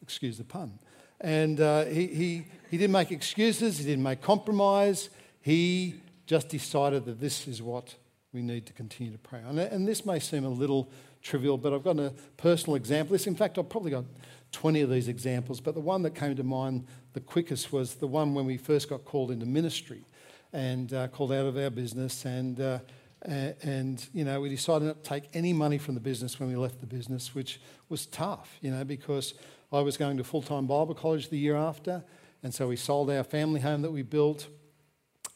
Excuse 0.03 0.39
the 0.39 0.45
pun. 0.45 0.79
And 1.21 1.61
uh, 1.61 1.87
he, 1.87 2.07
he, 2.07 2.47
he 2.71 2.79
didn't 2.79 2.93
make 2.93 3.11
excuses. 3.11 3.79
He 3.79 3.85
didn't 3.85 4.03
make 4.03 4.21
compromise. 4.21 5.09
He 5.41 5.95
just 6.27 6.49
decided 6.49 7.07
that 7.07 7.21
this 7.21 7.49
is 7.49 7.63
what 7.63 7.95
we 8.33 8.43
need 8.43 8.67
to 8.67 8.73
continue 8.73 9.13
to 9.13 9.19
pray 9.19 9.41
on. 9.49 9.59
And 9.59 9.89
this 9.89 10.05
may 10.05 10.19
seem 10.19 10.45
a 10.45 10.51
little 10.51 10.91
trivial, 11.23 11.57
but 11.57 11.73
I've 11.73 11.85
got 11.85 11.99
a 11.99 12.13
personal 12.37 12.77
example. 12.77 13.13
This, 13.13 13.27
in 13.27 13.35
fact, 13.35 13.59
I've 13.59 13.69
probably 13.69 13.93
got 13.93 14.05
20 14.53 14.83
of 14.83 14.91
these 14.91 15.09
examples, 15.09 15.61
but 15.61 15.75
the 15.75 15.81
one 15.81 16.03
that 16.03 16.15
came 16.15 16.37
to 16.37 16.45
mind 16.45 16.87
the 17.15 17.21
quickest 17.21 17.73
was 17.73 17.95
the 17.95 18.07
one 18.07 18.35
when 18.35 18.45
we 18.45 18.59
first 18.59 18.91
got 18.91 19.05
called 19.05 19.31
into 19.31 19.47
ministry 19.47 20.05
and 20.53 20.93
uh, 20.93 21.09
called 21.09 21.33
out 21.33 21.47
of 21.47 21.57
our 21.57 21.71
business. 21.71 22.27
And, 22.27 22.61
uh, 22.61 22.79
and, 23.23 24.07
you 24.13 24.25
know, 24.25 24.41
we 24.41 24.49
decided 24.49 24.87
not 24.87 25.03
to 25.03 25.09
take 25.09 25.25
any 25.35 25.53
money 25.53 25.79
from 25.79 25.95
the 25.95 26.01
business 26.01 26.39
when 26.39 26.49
we 26.49 26.57
left 26.57 26.81
the 26.81 26.87
business, 26.87 27.35
which 27.35 27.61
was 27.89 28.07
tough, 28.07 28.57
you 28.61 28.71
know, 28.71 28.85
because 28.85 29.35
I 29.73 29.81
was 29.81 29.97
going 29.97 30.17
to 30.19 30.25
full 30.25 30.43
time 30.43 30.67
Bible 30.67 30.95
college 30.95 31.29
the 31.29 31.39
year 31.39 31.57
after. 31.57 32.05
And 32.43 32.55
so 32.55 32.69
we 32.69 32.77
sold 32.77 33.11
our 33.11 33.25
family 33.25 33.61
home 33.61 33.83
that 33.83 33.91
we 33.91 34.03
built, 34.03 34.47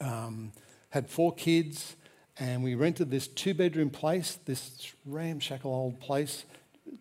um, 0.01 0.53
had 0.91 1.09
four 1.09 1.35
kids 1.35 1.97
and 2.39 2.63
we 2.63 2.75
rented 2.75 3.11
this 3.11 3.29
two 3.29 3.55
bedroom 3.55 3.91
place, 3.91 4.39
this 4.47 4.93
ramshackle 5.05 5.71
old 5.71 6.01
place, 6.01 6.45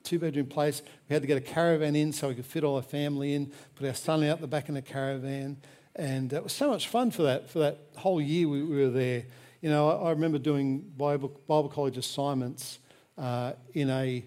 two 0.04 0.20
bedroom 0.20 0.48
place. 0.48 0.82
We 1.08 1.14
had 1.14 1.22
to 1.22 1.28
get 1.28 1.38
a 1.38 1.42
caravan 1.42 1.96
in 1.96 2.12
so 2.12 2.28
we 2.28 2.36
could 2.36 2.46
fit 2.46 2.64
all 2.64 2.76
our 2.76 2.82
family 2.82 3.34
in, 3.34 3.52
put 3.76 3.88
our 3.88 3.94
son 3.94 4.24
out 4.24 4.42
the 4.42 4.48
back 4.48 4.68
in 4.70 4.76
the 4.76 4.82
caravan. 4.82 5.58
And 5.96 6.34
it 6.34 6.44
was 6.44 6.54
so 6.54 6.70
much 6.70 6.88
fun 6.88 7.12
for 7.12 7.24
that, 7.24 7.50
for 7.50 7.60
that 7.60 7.80
whole 7.98 8.20
year 8.20 8.48
we, 8.48 8.64
we 8.64 8.78
were 8.78 8.90
there. 8.90 9.24
You 9.62 9.70
know, 9.70 9.90
I, 9.90 10.12
remember 10.12 10.38
doing 10.38 10.80
Bible, 10.96 11.38
Bible 11.46 11.68
college 11.68 11.98
assignments 11.98 12.80
uh, 13.18 13.54
in 13.74 13.90
a 13.90 14.24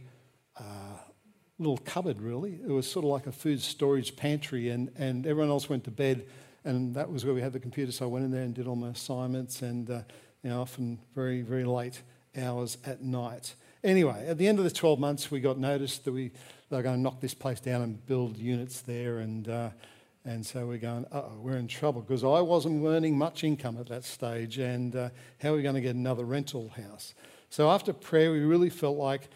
uh, 0.58 0.62
little 1.58 1.78
cupboard, 1.78 2.20
really. 2.20 2.60
It 2.62 2.70
was 2.70 2.90
sort 2.90 3.06
of 3.06 3.10
like 3.10 3.26
a 3.26 3.32
food 3.32 3.62
storage 3.62 4.14
pantry, 4.14 4.68
and, 4.68 4.92
and 4.98 5.26
everyone 5.26 5.48
else 5.48 5.70
went 5.70 5.84
to 5.84 5.90
bed, 5.90 6.26
and 6.64 6.94
that 6.96 7.10
was 7.10 7.24
where 7.24 7.32
we 7.32 7.40
had 7.40 7.54
the 7.54 7.60
computer. 7.60 7.92
So 7.92 8.04
I 8.04 8.08
went 8.08 8.26
in 8.26 8.30
there 8.30 8.42
and 8.42 8.52
did 8.52 8.66
all 8.66 8.76
my 8.76 8.90
assignments, 8.90 9.62
and 9.62 9.88
uh, 9.88 10.02
you 10.42 10.50
know, 10.50 10.60
often 10.60 10.98
very, 11.14 11.40
very 11.40 11.64
late 11.64 12.02
hours 12.36 12.76
at 12.84 13.00
night. 13.00 13.54
Anyway, 13.82 14.26
at 14.28 14.36
the 14.36 14.46
end 14.46 14.58
of 14.58 14.64
the 14.64 14.70
12 14.70 14.98
months, 14.98 15.30
we 15.30 15.40
got 15.40 15.58
notice 15.58 15.96
that 15.98 16.12
we, 16.12 16.30
they 16.68 16.76
were 16.76 16.82
going 16.82 16.96
to 16.96 17.00
knock 17.00 17.20
this 17.20 17.32
place 17.32 17.58
down 17.58 17.80
and 17.80 18.04
build 18.06 18.36
units 18.36 18.82
there. 18.82 19.20
And, 19.20 19.48
uh, 19.48 19.70
and 20.24 20.46
so 20.46 20.66
we're 20.66 20.78
going, 20.78 21.04
oh, 21.10 21.32
we're 21.40 21.56
in 21.56 21.66
trouble 21.66 22.00
because 22.00 22.22
I 22.22 22.40
wasn't 22.40 22.84
earning 22.84 23.18
much 23.18 23.42
income 23.42 23.76
at 23.78 23.88
that 23.88 24.04
stage. 24.04 24.58
And 24.58 24.94
uh, 24.94 25.10
how 25.40 25.52
are 25.52 25.56
we 25.56 25.62
going 25.62 25.74
to 25.74 25.80
get 25.80 25.96
another 25.96 26.24
rental 26.24 26.68
house? 26.68 27.14
So 27.50 27.68
after 27.68 27.92
prayer, 27.92 28.30
we 28.30 28.40
really 28.40 28.70
felt 28.70 28.96
like 28.96 29.28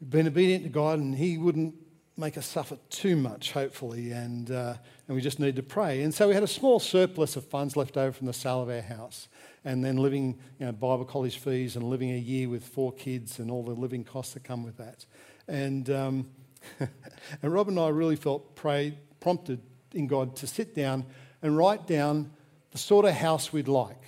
we'd 0.00 0.10
been 0.10 0.26
obedient 0.26 0.64
to 0.64 0.70
God 0.70 0.98
and 0.98 1.14
He 1.14 1.36
wouldn't 1.36 1.74
make 2.16 2.38
us 2.38 2.46
suffer 2.46 2.78
too 2.88 3.16
much, 3.16 3.52
hopefully. 3.52 4.12
And, 4.12 4.50
uh, 4.50 4.74
and 5.06 5.14
we 5.14 5.20
just 5.20 5.38
need 5.38 5.56
to 5.56 5.62
pray. 5.62 6.02
And 6.02 6.14
so 6.14 6.28
we 6.28 6.34
had 6.34 6.42
a 6.42 6.48
small 6.48 6.80
surplus 6.80 7.36
of 7.36 7.44
funds 7.44 7.76
left 7.76 7.98
over 7.98 8.12
from 8.12 8.26
the 8.26 8.32
sale 8.32 8.62
of 8.62 8.70
our 8.70 8.80
house 8.80 9.28
and 9.64 9.84
then 9.84 9.98
living 9.98 10.38
you 10.58 10.66
know, 10.66 10.72
Bible 10.72 11.04
college 11.04 11.38
fees 11.38 11.76
and 11.76 11.84
living 11.84 12.10
a 12.12 12.18
year 12.18 12.48
with 12.48 12.64
four 12.64 12.92
kids 12.92 13.38
and 13.38 13.50
all 13.50 13.62
the 13.62 13.72
living 13.72 14.04
costs 14.04 14.32
that 14.34 14.44
come 14.44 14.62
with 14.62 14.78
that. 14.78 15.04
And, 15.48 15.90
um, 15.90 16.30
and 16.80 17.52
Rob 17.52 17.68
and 17.68 17.78
I 17.78 17.88
really 17.88 18.16
felt 18.16 18.54
pray, 18.54 18.96
prompted 19.20 19.60
in 19.92 20.06
God 20.06 20.36
to 20.36 20.46
sit 20.46 20.74
down 20.74 21.04
and 21.42 21.56
write 21.56 21.86
down 21.86 22.30
the 22.72 22.78
sort 22.78 23.04
of 23.04 23.12
house 23.12 23.52
we'd 23.52 23.68
like. 23.68 24.00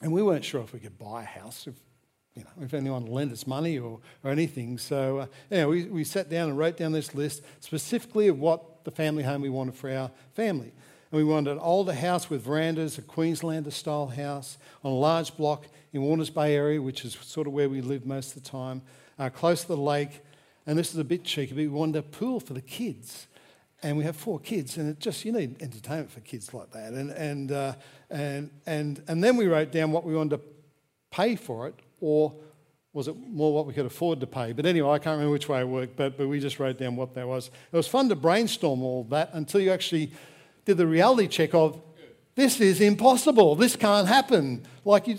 And 0.00 0.12
we 0.12 0.22
weren't 0.22 0.44
sure 0.44 0.62
if 0.62 0.72
we 0.72 0.80
could 0.80 0.98
buy 0.98 1.22
a 1.22 1.26
house, 1.26 1.66
if, 1.66 1.74
you 2.34 2.42
know, 2.42 2.64
if 2.64 2.72
anyone 2.72 3.06
lent 3.06 3.32
us 3.32 3.46
money 3.46 3.78
or, 3.78 3.98
or 4.22 4.30
anything. 4.30 4.78
So 4.78 5.28
uh, 5.52 5.68
we, 5.68 5.84
we 5.84 6.04
sat 6.04 6.30
down 6.30 6.50
and 6.50 6.58
wrote 6.58 6.76
down 6.76 6.92
this 6.92 7.14
list 7.14 7.42
specifically 7.60 8.28
of 8.28 8.38
what 8.38 8.84
the 8.84 8.90
family 8.90 9.24
home 9.24 9.42
we 9.42 9.50
wanted 9.50 9.74
for 9.74 9.90
our 9.90 10.10
family. 10.34 10.72
And 11.10 11.18
we 11.18 11.24
wanted 11.24 11.52
an 11.52 11.58
older 11.58 11.94
house 11.94 12.30
with 12.30 12.42
verandas, 12.42 12.98
a 12.98 13.02
Queenslander 13.02 13.70
style 13.70 14.06
house 14.06 14.58
on 14.84 14.92
a 14.92 14.94
large 14.94 15.36
block 15.36 15.66
in 15.92 16.02
Warners 16.02 16.30
Bay 16.30 16.54
area, 16.54 16.80
which 16.80 17.04
is 17.04 17.16
sort 17.22 17.46
of 17.46 17.52
where 17.52 17.68
we 17.68 17.80
live 17.80 18.06
most 18.06 18.36
of 18.36 18.42
the 18.42 18.48
time, 18.48 18.82
uh, 19.18 19.30
close 19.30 19.62
to 19.62 19.68
the 19.68 19.76
lake. 19.76 20.20
And 20.66 20.78
this 20.78 20.92
is 20.92 20.98
a 20.98 21.04
bit 21.04 21.24
cheeky, 21.24 21.52
but 21.52 21.58
we 21.58 21.68
wanted 21.68 21.96
a 21.96 22.02
pool 22.02 22.40
for 22.40 22.52
the 22.52 22.60
kids. 22.60 23.26
And 23.82 23.96
we 23.96 24.04
have 24.04 24.16
four 24.16 24.40
kids, 24.40 24.76
and 24.76 24.90
it 24.90 24.98
just, 24.98 25.24
you 25.24 25.30
need 25.30 25.62
entertainment 25.62 26.10
for 26.10 26.20
kids 26.20 26.52
like 26.52 26.72
that. 26.72 26.92
And, 26.92 27.10
and, 27.10 27.52
uh, 27.52 27.74
and, 28.10 28.50
and, 28.66 29.02
and 29.06 29.22
then 29.22 29.36
we 29.36 29.46
wrote 29.46 29.70
down 29.70 29.92
what 29.92 30.04
we 30.04 30.16
wanted 30.16 30.36
to 30.36 30.40
pay 31.10 31.36
for 31.36 31.68
it, 31.68 31.76
or 32.00 32.34
was 32.92 33.06
it 33.06 33.16
more 33.16 33.54
what 33.54 33.66
we 33.66 33.72
could 33.72 33.86
afford 33.86 34.18
to 34.18 34.26
pay? 34.26 34.52
But 34.52 34.66
anyway, 34.66 34.90
I 34.90 34.98
can't 34.98 35.14
remember 35.14 35.30
which 35.30 35.48
way 35.48 35.60
it 35.60 35.68
worked, 35.68 35.96
but, 35.96 36.18
but 36.18 36.26
we 36.26 36.40
just 36.40 36.58
wrote 36.58 36.78
down 36.78 36.96
what 36.96 37.14
that 37.14 37.28
was. 37.28 37.50
It 37.70 37.76
was 37.76 37.86
fun 37.86 38.08
to 38.08 38.16
brainstorm 38.16 38.82
all 38.82 39.04
that 39.10 39.30
until 39.32 39.60
you 39.60 39.70
actually 39.70 40.10
did 40.64 40.76
the 40.76 40.86
reality 40.86 41.28
check 41.28 41.54
of 41.54 41.80
this 42.34 42.60
is 42.60 42.80
impossible, 42.80 43.54
this 43.54 43.76
can't 43.76 44.08
happen. 44.08 44.64
Like, 44.84 45.06
you, 45.06 45.18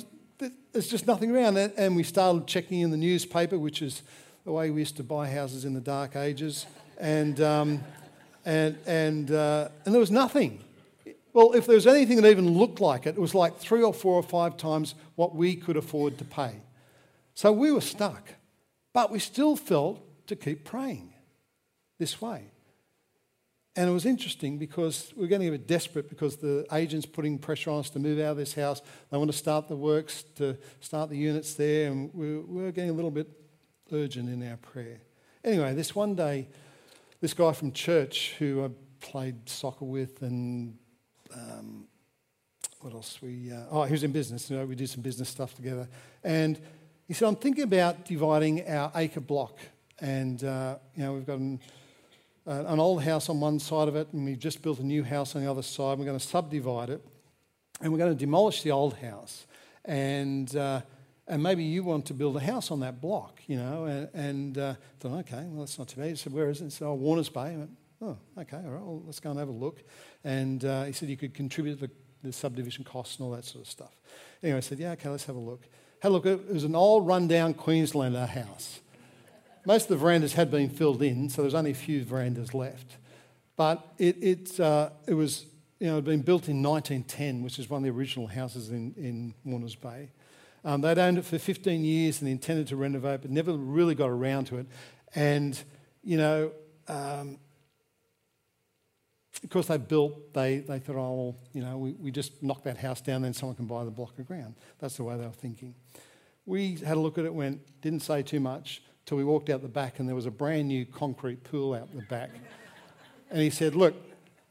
there's 0.71 0.87
just 0.87 1.07
nothing 1.07 1.31
around. 1.31 1.57
And 1.57 1.95
we 1.95 2.03
started 2.03 2.47
checking 2.47 2.81
in 2.81 2.91
the 2.91 2.97
newspaper, 2.97 3.57
which 3.57 3.81
is 3.81 4.03
the 4.45 4.51
way 4.51 4.69
we 4.69 4.81
used 4.81 4.97
to 4.97 5.03
buy 5.03 5.29
houses 5.29 5.65
in 5.65 5.73
the 5.73 5.81
dark 5.81 6.15
ages. 6.15 6.65
And, 6.97 7.39
um, 7.41 7.83
and, 8.49 8.77
and, 8.87 9.29
uh, 9.29 9.69
and 9.85 9.93
there 9.93 9.99
was 9.99 10.09
nothing. 10.09 10.59
Well, 11.33 11.53
if 11.53 11.67
there 11.67 11.75
was 11.75 11.85
anything 11.85 12.19
that 12.19 12.27
even 12.27 12.57
looked 12.57 12.81
like 12.81 13.05
it, 13.05 13.09
it 13.09 13.21
was 13.21 13.35
like 13.35 13.59
three 13.59 13.83
or 13.83 13.93
four 13.93 14.15
or 14.15 14.23
five 14.23 14.57
times 14.57 14.95
what 15.13 15.35
we 15.35 15.55
could 15.55 15.77
afford 15.77 16.17
to 16.17 16.25
pay. 16.25 16.55
So 17.35 17.51
we 17.51 17.71
were 17.71 17.79
stuck, 17.81 18.27
but 18.91 19.11
we 19.11 19.19
still 19.19 19.55
felt 19.55 20.01
to 20.27 20.35
keep 20.35 20.65
praying 20.65 21.13
this 21.99 22.19
way. 22.19 22.45
And 23.75 23.87
it 23.87 23.93
was 23.93 24.07
interesting 24.07 24.57
because 24.57 25.13
we 25.15 25.25
are 25.25 25.27
getting 25.27 25.47
a 25.49 25.51
bit 25.51 25.67
desperate 25.67 26.09
because 26.09 26.37
the 26.37 26.65
agent's 26.73 27.05
putting 27.05 27.37
pressure 27.37 27.69
on 27.69 27.81
us 27.81 27.91
to 27.91 27.99
move 27.99 28.17
out 28.17 28.31
of 28.31 28.37
this 28.37 28.55
house. 28.55 28.81
They 29.11 29.17
want 29.17 29.31
to 29.31 29.37
start 29.37 29.67
the 29.67 29.75
works, 29.75 30.23
to 30.37 30.57
start 30.79 31.11
the 31.11 31.17
units 31.17 31.53
there, 31.53 31.91
and 31.91 32.11
we 32.15 32.39
were 32.39 32.71
getting 32.71 32.89
a 32.89 32.93
little 32.93 33.11
bit 33.11 33.29
urgent 33.91 34.27
in 34.27 34.49
our 34.49 34.57
prayer. 34.57 35.01
Anyway, 35.43 35.75
this 35.75 35.95
one 35.95 36.15
day, 36.15 36.47
this 37.21 37.33
guy 37.33 37.51
from 37.51 37.71
church 37.71 38.35
who 38.39 38.63
I 38.63 38.69
played 39.01 39.49
soccer 39.49 39.85
with 39.85 40.21
and 40.21 40.77
um, 41.33 41.87
what 42.81 42.93
else? 42.93 43.19
We 43.21 43.51
uh, 43.51 43.63
oh, 43.71 43.83
he 43.83 43.91
was 43.91 44.03
in 44.03 44.11
business. 44.11 44.49
You 44.49 44.57
know, 44.57 44.65
we 44.65 44.75
did 44.75 44.89
some 44.89 45.01
business 45.01 45.27
stuff 45.27 45.53
together, 45.53 45.87
and 46.23 46.57
he 47.07 47.13
said, 47.13 47.27
"I'm 47.27 47.35
thinking 47.35 47.63
about 47.63 48.05
dividing 48.05 48.67
our 48.67 48.91
acre 48.95 49.19
block, 49.19 49.57
and 49.99 50.41
uh, 50.43 50.77
you 50.95 51.03
know, 51.03 51.13
we've 51.13 51.25
got 51.25 51.39
an, 51.39 51.59
uh, 52.47 52.63
an 52.67 52.79
old 52.79 53.03
house 53.03 53.27
on 53.27 53.41
one 53.41 53.59
side 53.59 53.89
of 53.89 53.97
it, 53.97 54.07
and 54.13 54.23
we've 54.23 54.39
just 54.39 54.61
built 54.61 54.79
a 54.79 54.85
new 54.85 55.03
house 55.03 55.35
on 55.35 55.43
the 55.43 55.51
other 55.51 55.61
side. 55.61 55.99
We're 55.99 56.05
going 56.05 56.19
to 56.19 56.25
subdivide 56.25 56.89
it, 56.89 57.05
and 57.81 57.91
we're 57.91 57.99
going 57.99 58.13
to 58.13 58.19
demolish 58.19 58.63
the 58.63 58.71
old 58.71 58.95
house, 58.97 59.45
and." 59.85 60.55
And 61.29 61.43
maybe 61.43 61.63
you 61.63 61.83
want 61.83 62.07
to 62.07 62.15
build 62.15 62.35
a 62.37 62.39
house 62.39 62.71
on 62.71 62.79
that 62.79 62.99
block, 62.99 63.39
you 63.45 63.55
know, 63.55 63.85
and, 63.85 64.09
and 64.15 64.57
uh, 64.57 64.73
thought, 64.99 65.19
okay, 65.19 65.45
well, 65.45 65.59
that's 65.59 65.77
not 65.77 65.87
too 65.87 66.01
bad. 66.01 66.09
He 66.09 66.15
said, 66.15 66.33
where 66.33 66.49
is 66.49 66.59
it? 66.59 66.63
He 66.65 66.69
said, 66.71 66.87
oh, 66.87 66.95
Warners 66.95 67.29
Bay. 67.29 67.55
Went, 67.55 67.69
oh, 68.01 68.17
okay, 68.35 68.57
all 68.57 68.71
right, 68.71 68.81
well, 68.81 69.03
let's 69.05 69.19
go 69.19 69.29
and 69.29 69.37
have 69.37 69.47
a 69.47 69.51
look. 69.51 69.83
And 70.23 70.65
uh, 70.65 70.85
he 70.85 70.91
said 70.91 71.07
you 71.07 71.17
could 71.17 71.35
contribute 71.35 71.79
the, 71.79 71.91
the, 72.23 72.33
subdivision 72.33 72.83
costs 72.83 73.19
and 73.19 73.27
all 73.27 73.31
that 73.33 73.45
sort 73.45 73.63
of 73.63 73.69
stuff. 73.69 73.95
Anyway, 74.41 74.57
I 74.57 74.61
said, 74.61 74.79
yeah, 74.79 74.93
okay, 74.93 75.07
let's 75.07 75.25
have 75.25 75.35
a 75.35 75.39
look. 75.39 75.67
Had 75.99 76.09
a 76.09 76.13
look. 76.13 76.25
It 76.25 76.51
was 76.51 76.63
an 76.63 76.75
old, 76.75 77.05
rundown 77.05 77.53
Queenslander 77.53 78.25
house. 78.25 78.79
Most 79.67 79.83
of 79.83 79.89
the 79.89 79.97
verandas 79.97 80.33
had 80.33 80.49
been 80.49 80.69
filled 80.69 81.03
in, 81.03 81.29
so 81.29 81.43
there's 81.43 81.53
only 81.53 81.71
a 81.71 81.75
few 81.75 82.03
verandas 82.03 82.55
left. 82.55 82.97
But 83.55 83.85
it, 83.99 84.17
it, 84.19 84.59
uh, 84.59 84.89
it 85.05 85.13
was, 85.13 85.45
you 85.79 85.87
know, 85.87 85.93
it 85.93 85.97
had 85.97 86.05
been 86.05 86.21
built 86.21 86.49
in 86.49 86.63
1910, 86.63 87.43
which 87.43 87.59
is 87.59 87.69
one 87.69 87.79
of 87.79 87.83
the 87.83 87.95
original 87.99 88.25
houses 88.25 88.71
in, 88.71 88.95
in 88.97 89.35
Warners 89.43 89.75
Bay. 89.75 90.09
Um, 90.63 90.81
they'd 90.81 90.97
owned 90.97 91.17
it 91.17 91.25
for 91.25 91.37
15 91.37 91.83
years 91.83 92.21
and 92.21 92.29
intended 92.29 92.67
to 92.67 92.75
renovate, 92.75 93.21
but 93.21 93.31
never 93.31 93.53
really 93.53 93.95
got 93.95 94.09
around 94.09 94.45
to 94.45 94.57
it. 94.57 94.67
And, 95.15 95.61
you 96.03 96.17
know, 96.17 96.51
um, 96.87 97.37
of 99.43 99.49
course, 99.49 99.67
they 99.67 99.77
built, 99.77 100.33
they, 100.33 100.59
they 100.59 100.79
thought, 100.79 100.97
oh, 100.97 101.13
well, 101.13 101.35
you 101.53 101.61
know, 101.61 101.77
we, 101.77 101.93
we 101.93 102.11
just 102.11 102.43
knock 102.43 102.63
that 102.63 102.77
house 102.77 102.99
down, 102.99 103.21
then 103.21 103.33
someone 103.33 103.55
can 103.55 103.65
buy 103.65 103.85
the 103.85 103.91
block 103.91 104.17
of 104.19 104.27
ground. 104.27 104.55
That's 104.79 104.97
the 104.97 105.03
way 105.03 105.15
they 105.17 105.25
were 105.25 105.31
thinking. 105.31 105.75
We 106.45 106.75
had 106.75 106.97
a 106.97 106.99
look 106.99 107.17
at 107.17 107.25
it, 107.25 107.33
went, 107.33 107.61
didn't 107.81 108.01
say 108.01 108.21
too 108.21 108.39
much, 108.39 108.81
till 109.05 109.17
we 109.17 109.23
walked 109.23 109.49
out 109.49 109.61
the 109.61 109.69
back, 109.69 109.99
and 109.99 110.09
there 110.09 110.15
was 110.15 110.25
a 110.25 110.31
brand 110.31 110.67
new 110.67 110.85
concrete 110.85 111.43
pool 111.43 111.73
out 111.73 111.93
the 111.95 112.01
back. 112.01 112.31
and 113.29 113.41
he 113.41 113.49
said, 113.49 113.75
look, 113.75 113.95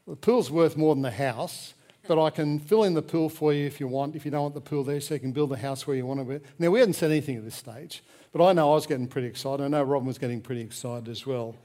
the 0.07 0.15
pool's 0.15 0.49
worth 0.49 0.75
more 0.75 0.95
than 0.95 1.03
the 1.03 1.11
house 1.11 1.75
but 2.09 2.19
I 2.19 2.31
can 2.31 2.57
fill 2.57 2.85
in 2.85 2.95
the 2.95 3.03
pool 3.03 3.29
for 3.29 3.53
you 3.53 3.67
if 3.67 3.79
you 3.79 3.87
want, 3.87 4.15
if 4.15 4.25
you 4.25 4.31
don't 4.31 4.41
want 4.41 4.55
the 4.55 4.61
pool 4.61 4.83
there, 4.83 4.99
so 4.99 5.13
you 5.13 5.19
can 5.19 5.31
build 5.31 5.51
the 5.51 5.57
house 5.57 5.85
where 5.85 5.95
you 5.95 6.07
want 6.07 6.27
to. 6.27 6.41
Now, 6.57 6.71
we 6.71 6.79
hadn't 6.79 6.95
said 6.95 7.11
anything 7.11 7.37
at 7.37 7.45
this 7.45 7.53
stage, 7.53 8.01
but 8.31 8.43
I 8.43 8.51
know 8.51 8.71
I 8.71 8.73
was 8.73 8.87
getting 8.87 9.05
pretty 9.05 9.27
excited. 9.27 9.63
I 9.63 9.67
know 9.67 9.83
Robin 9.83 10.07
was 10.07 10.17
getting 10.17 10.41
pretty 10.41 10.61
excited 10.61 11.07
as 11.07 11.27
well. 11.27 11.55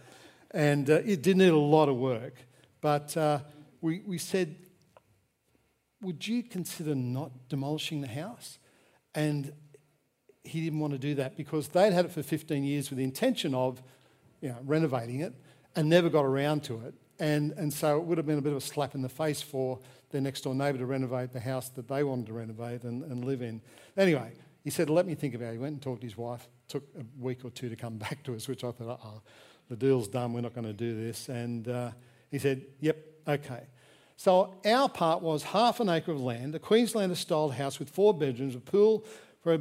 And 0.51 0.91
uh, 0.91 0.97
it 0.97 1.23
did 1.23 1.39
need 1.39 1.49
a 1.49 1.57
lot 1.57 1.89
of 1.89 1.97
work, 1.97 2.35
but 2.83 3.17
uh, 3.17 3.39
we, 3.81 4.03
we 4.07 4.19
said, 4.19 4.55
Would 6.03 6.29
you 6.29 6.43
consider 6.43 6.95
not 6.95 7.49
demolishing 7.49 8.03
the 8.03 8.09
house? 8.09 8.59
And 9.15 9.51
he 10.43 10.63
didn't 10.63 10.79
want 10.79 10.93
to 10.93 10.99
do 10.99 11.15
that 11.15 11.39
because 11.39 11.69
they'd 11.69 11.95
had 11.95 12.05
it 12.05 12.13
for 12.13 12.23
15 12.23 12.65
years 12.65 12.91
with 12.91 12.99
the 12.99 13.05
intention 13.05 13.55
of 13.55 13.83
you 14.43 14.51
know, 14.51 14.59
renovating 14.63 15.21
it 15.21 15.33
and 15.75 15.89
never 15.89 16.11
got 16.11 16.27
around 16.27 16.65
to 16.65 16.83
it. 16.85 16.95
And, 17.18 17.53
and 17.53 17.72
so 17.72 17.98
it 17.98 18.05
would 18.05 18.18
have 18.18 18.27
been 18.27 18.38
a 18.38 18.42
bit 18.42 18.53
of 18.53 18.59
a 18.59 18.61
slap 18.61 18.94
in 18.94 19.03
the 19.03 19.09
face 19.09 19.40
for 19.40 19.79
their 20.11 20.20
next 20.20 20.42
door 20.42 20.55
neighbour 20.55 20.79
to 20.79 20.87
renovate 20.87 21.33
the 21.33 21.40
house 21.40 21.68
that 21.70 21.88
they 21.88 22.03
wanted 22.03 22.27
to 22.27 22.33
renovate 22.33 22.83
and, 22.83 23.03
and 23.05 23.24
live 23.24 23.42
in. 23.42 23.61
Anyway, 23.96 24.33
he 24.64 24.70
said, 24.70 24.90
Let 24.90 25.07
me 25.07 25.14
think 25.14 25.35
about 25.35 25.50
it. 25.50 25.53
He 25.53 25.59
went 25.59 25.74
and 25.74 25.83
talked 25.83 26.00
to 26.00 26.07
his 26.07 26.16
wife. 26.16 26.48
Took 26.68 26.85
a 26.98 27.05
week 27.22 27.44
or 27.44 27.50
two 27.50 27.68
to 27.68 27.77
come 27.77 27.98
back 27.98 28.22
to 28.24 28.35
us, 28.35 28.48
which 28.48 28.64
I 28.64 28.72
thought, 28.72 29.00
oh, 29.05 29.22
the 29.68 29.77
deal's 29.77 30.09
done. 30.09 30.33
We're 30.33 30.40
not 30.40 30.55
going 30.55 30.66
to 30.66 30.72
do 30.72 30.94
this. 30.94 31.29
And 31.29 31.68
uh, 31.68 31.90
he 32.31 32.38
said, 32.38 32.62
Yep, 32.81 32.96
okay. 33.29 33.64
So 34.16 34.55
our 34.64 34.88
part 34.88 35.22
was 35.22 35.42
half 35.42 35.81
an 35.81 35.88
acre 35.88 36.12
of 36.12 36.20
land, 36.20 36.55
a 36.55 36.59
Queenslander 36.59 37.16
style 37.16 37.48
house 37.48 37.79
with 37.79 37.90
four 37.90 38.14
bedrooms, 38.14 38.55
a 38.55 38.61
pool 38.61 39.05
for 39.42 39.59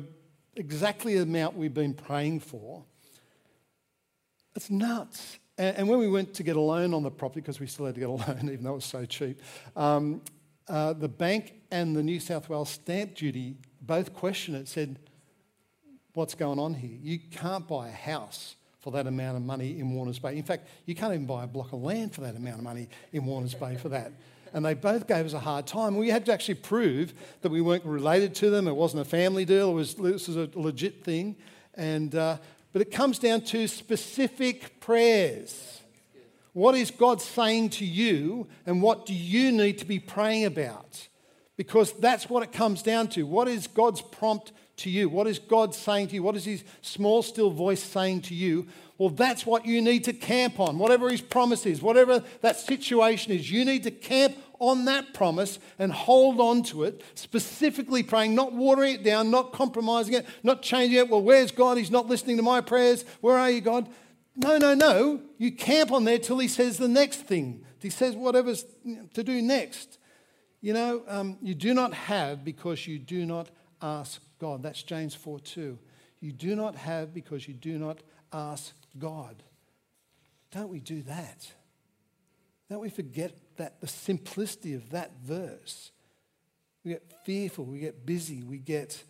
exactly 0.55 1.15
the 1.15 1.23
amount 1.23 1.57
we've 1.57 1.73
been 1.73 1.93
praying 1.93 2.39
for. 2.41 2.83
It's 4.55 4.69
nuts. 4.69 5.39
And, 5.57 5.87
when 5.87 5.99
we 5.99 6.09
went 6.09 6.33
to 6.35 6.43
get 6.43 6.55
a 6.55 6.61
loan 6.61 6.93
on 6.93 7.03
the 7.03 7.11
property, 7.11 7.41
because 7.41 7.59
we 7.59 7.67
still 7.67 7.85
had 7.85 7.95
to 7.95 8.01
get 8.01 8.09
a 8.09 8.11
loan, 8.27 8.39
even 8.43 8.63
though 8.63 8.71
it 8.71 8.75
was 8.75 8.85
so 8.85 9.05
cheap, 9.05 9.41
um, 9.75 10.21
uh, 10.67 10.93
the 10.93 11.09
bank 11.09 11.53
and 11.71 11.95
the 11.95 12.03
New 12.03 12.19
South 12.19 12.49
Wales 12.49 12.69
stamp 12.69 13.15
duty 13.15 13.57
both 13.81 14.13
questioned 14.13 14.57
it, 14.57 14.67
said, 14.67 14.99
What's 16.13 16.35
going 16.35 16.59
on 16.59 16.75
here? 16.75 16.97
You 17.01 17.17
can't 17.17 17.67
buy 17.67 17.87
a 17.87 17.91
house 17.91 18.55
for 18.79 18.91
that 18.91 19.07
amount 19.07 19.35
of 19.35 19.41
money 19.41 19.79
in 19.79 19.91
Warners 19.93 20.19
Bay. 20.19 20.37
In 20.37 20.43
fact, 20.43 20.67
you 20.85 20.93
can't 20.93 21.11
even 21.11 21.25
buy 21.25 21.45
a 21.45 21.47
block 21.47 21.73
of 21.73 21.81
land 21.81 22.13
for 22.13 22.21
that 22.21 22.35
amount 22.35 22.57
of 22.57 22.63
money 22.63 22.87
in 23.13 23.25
Warners 23.25 23.55
Bay 23.55 23.77
for 23.77 23.89
that. 23.89 24.11
And 24.53 24.63
they 24.63 24.75
both 24.75 25.07
gave 25.07 25.25
us 25.25 25.33
a 25.33 25.39
hard 25.39 25.65
time. 25.65 25.97
We 25.97 26.09
had 26.09 26.25
to 26.27 26.33
actually 26.33 26.55
prove 26.55 27.13
that 27.41 27.49
we 27.49 27.61
weren't 27.61 27.85
related 27.85 28.35
to 28.35 28.51
them. 28.51 28.67
It 28.67 28.75
wasn't 28.75 29.01
a 29.01 29.05
family 29.05 29.45
deal. 29.45 29.71
It 29.71 29.73
was, 29.73 29.95
this 29.95 30.27
was 30.27 30.37
a 30.37 30.49
legit 30.53 31.03
thing. 31.03 31.35
And, 31.73 32.13
uh, 32.13 32.37
but 32.73 32.81
it 32.81 32.91
comes 32.91 33.19
down 33.19 33.41
to 33.41 33.67
specific 33.67 34.81
prayers. 34.81 35.81
What 36.53 36.75
is 36.75 36.91
God 36.91 37.21
saying 37.21 37.69
to 37.71 37.85
you, 37.85 38.47
and 38.65 38.81
what 38.81 39.05
do 39.05 39.13
you 39.13 39.51
need 39.51 39.77
to 39.79 39.85
be 39.85 39.99
praying 39.99 40.45
about? 40.45 41.07
Because 41.55 41.93
that's 41.93 42.29
what 42.29 42.43
it 42.43 42.51
comes 42.51 42.81
down 42.81 43.07
to. 43.09 43.25
What 43.25 43.47
is 43.47 43.67
God's 43.67 44.01
prompt 44.01 44.51
to 44.77 44.89
you? 44.89 45.07
What 45.07 45.27
is 45.27 45.39
God 45.39 45.73
saying 45.73 46.07
to 46.09 46.15
you? 46.15 46.23
What 46.23 46.35
is 46.35 46.45
His 46.45 46.63
small, 46.81 47.21
still 47.21 47.51
voice 47.51 47.81
saying 47.81 48.21
to 48.23 48.35
you? 48.35 48.67
Well, 48.97 49.09
that's 49.09 49.45
what 49.45 49.65
you 49.65 49.81
need 49.81 50.03
to 50.05 50.13
camp 50.13 50.59
on. 50.59 50.77
Whatever 50.79 51.09
His 51.09 51.21
promise 51.21 51.65
is, 51.65 51.81
whatever 51.81 52.23
that 52.41 52.57
situation 52.57 53.31
is, 53.31 53.51
you 53.51 53.65
need 53.65 53.83
to 53.83 53.91
camp 53.91 54.35
on 54.69 54.85
that 54.85 55.13
promise 55.13 55.59
and 55.77 55.91
hold 55.91 56.39
on 56.39 56.63
to 56.63 56.83
it, 56.83 57.03
specifically 57.15 58.03
praying, 58.03 58.33
not 58.33 58.53
watering 58.53 58.95
it 58.95 59.03
down, 59.03 59.29
not 59.29 59.51
compromising 59.53 60.13
it, 60.13 60.25
not 60.41 60.61
changing 60.61 60.97
it. 60.97 61.09
Well, 61.09 61.21
where's 61.21 61.51
God? 61.51 61.77
He's 61.77 61.91
not 61.91 62.07
listening 62.07 62.37
to 62.37 62.43
my 62.43 62.61
prayers. 62.61 63.03
Where 63.21 63.37
are 63.37 63.49
you, 63.49 63.61
God? 63.61 63.89
No, 64.35 64.57
no, 64.57 64.73
no. 64.73 65.21
You 65.37 65.51
camp 65.51 65.91
on 65.91 66.05
there 66.05 66.17
till 66.17 66.39
he 66.39 66.47
says 66.47 66.77
the 66.77 66.87
next 66.87 67.21
thing. 67.21 67.65
He 67.79 67.89
says 67.89 68.15
whatever's 68.15 68.65
to 69.13 69.23
do 69.23 69.41
next. 69.41 69.99
You 70.61 70.73
know, 70.73 71.03
um, 71.07 71.37
you 71.41 71.53
do 71.53 71.73
not 71.73 71.93
have 71.93 72.45
because 72.45 72.87
you 72.87 72.97
do 72.97 73.25
not 73.25 73.49
ask 73.81 74.21
God. 74.39 74.63
That's 74.63 74.81
James 74.81 75.13
4 75.13 75.39
2. 75.41 75.77
You 76.21 76.31
do 76.31 76.55
not 76.55 76.75
have 76.77 77.13
because 77.13 77.47
you 77.47 77.53
do 77.53 77.77
not 77.77 77.99
ask 78.31 78.73
God. 78.97 79.43
Don't 80.51 80.69
we 80.69 80.79
do 80.79 81.01
that? 81.03 81.51
Don't 82.69 82.79
we 82.79 82.89
forget 82.89 83.37
that 83.57 83.81
the 83.81 83.87
simplicity 83.87 84.73
of 84.73 84.89
that 84.91 85.11
verse? 85.23 85.91
We 86.83 86.91
get 86.91 87.13
fearful, 87.25 87.65
we 87.65 87.79
get 87.79 88.05
busy, 88.05 88.43
we 88.43 88.57
get 88.57 89.03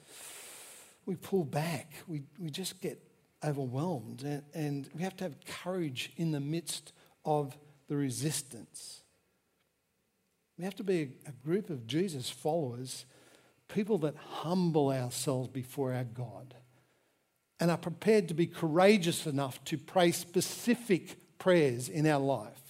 we 1.05 1.15
pull 1.15 1.43
back, 1.43 1.93
we, 2.07 2.23
we 2.39 2.49
just 2.49 2.79
get 2.79 2.99
overwhelmed. 3.43 4.23
And, 4.23 4.43
and 4.53 4.89
we 4.95 5.03
have 5.03 5.15
to 5.17 5.25
have 5.25 5.35
courage 5.45 6.11
in 6.15 6.31
the 6.31 6.39
midst 6.39 6.93
of 7.25 7.57
the 7.87 7.97
resistance. 7.97 9.01
We 10.57 10.63
have 10.63 10.75
to 10.75 10.83
be 10.83 11.01
a, 11.01 11.29
a 11.29 11.31
group 11.45 11.69
of 11.69 11.87
Jesus 11.87 12.29
followers, 12.29 13.05
people 13.67 13.97
that 13.99 14.15
humble 14.15 14.91
ourselves 14.91 15.49
before 15.49 15.93
our 15.93 16.05
God 16.05 16.55
and 17.59 17.71
are 17.71 17.77
prepared 17.77 18.27
to 18.27 18.33
be 18.33 18.47
courageous 18.47 19.25
enough 19.25 19.63
to 19.65 19.77
pray 19.77 20.11
specific 20.11 21.37
prayers 21.37 21.89
in 21.89 22.07
our 22.07 22.19
life. 22.19 22.62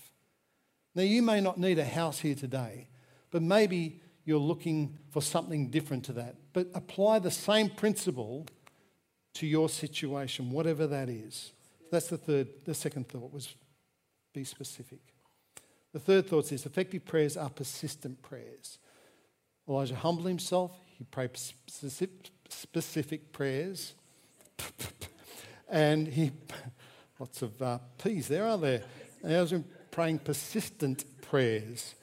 Now, 0.96 1.04
you 1.04 1.22
may 1.22 1.42
not 1.42 1.58
need 1.58 1.80
a 1.80 1.86
house 1.86 2.20
here 2.20 2.36
today, 2.36 2.88
but 3.32 3.42
maybe 3.42 4.00
you're 4.26 4.40
looking 4.40 4.98
for 5.10 5.22
something 5.22 5.70
different 5.70 6.06
to 6.06 6.14
that. 6.14 6.36
But 6.54 6.68
apply 6.74 7.20
the 7.20 7.32
same 7.32 7.70
principle 7.70 8.46
to 9.36 9.48
your 9.48 9.70
situation, 9.70 10.52
whatever 10.52 10.88
that 10.88 11.10
is. 11.10 11.52
That's 11.92 12.08
the 12.08 12.18
third, 12.18 12.48
the 12.66 12.74
second 12.74 13.10
thought 13.10 13.32
was 13.34 13.56
be 14.34 14.44
specific. 14.44 15.00
The 15.94 16.00
third 16.00 16.28
thought 16.28 16.52
is 16.52 16.66
effective 16.66 17.06
prayers 17.06 17.38
are 17.38 17.50
persistent 17.50 18.22
prayers. 18.22 18.80
Elijah 19.68 19.96
humbled 19.96 20.28
himself, 20.28 20.72
he 20.98 21.04
prayed 21.04 21.32
specific 22.50 23.32
prayers, 23.32 23.94
and 25.70 26.08
he, 26.08 26.32
lots 27.20 27.42
of 27.42 27.62
uh, 27.62 27.78
P's 28.04 28.28
there, 28.28 28.46
aren't 28.46 28.62
there? 28.62 28.84
Praying 29.94 30.20
persistent 30.20 31.06
prayers. 31.22 31.94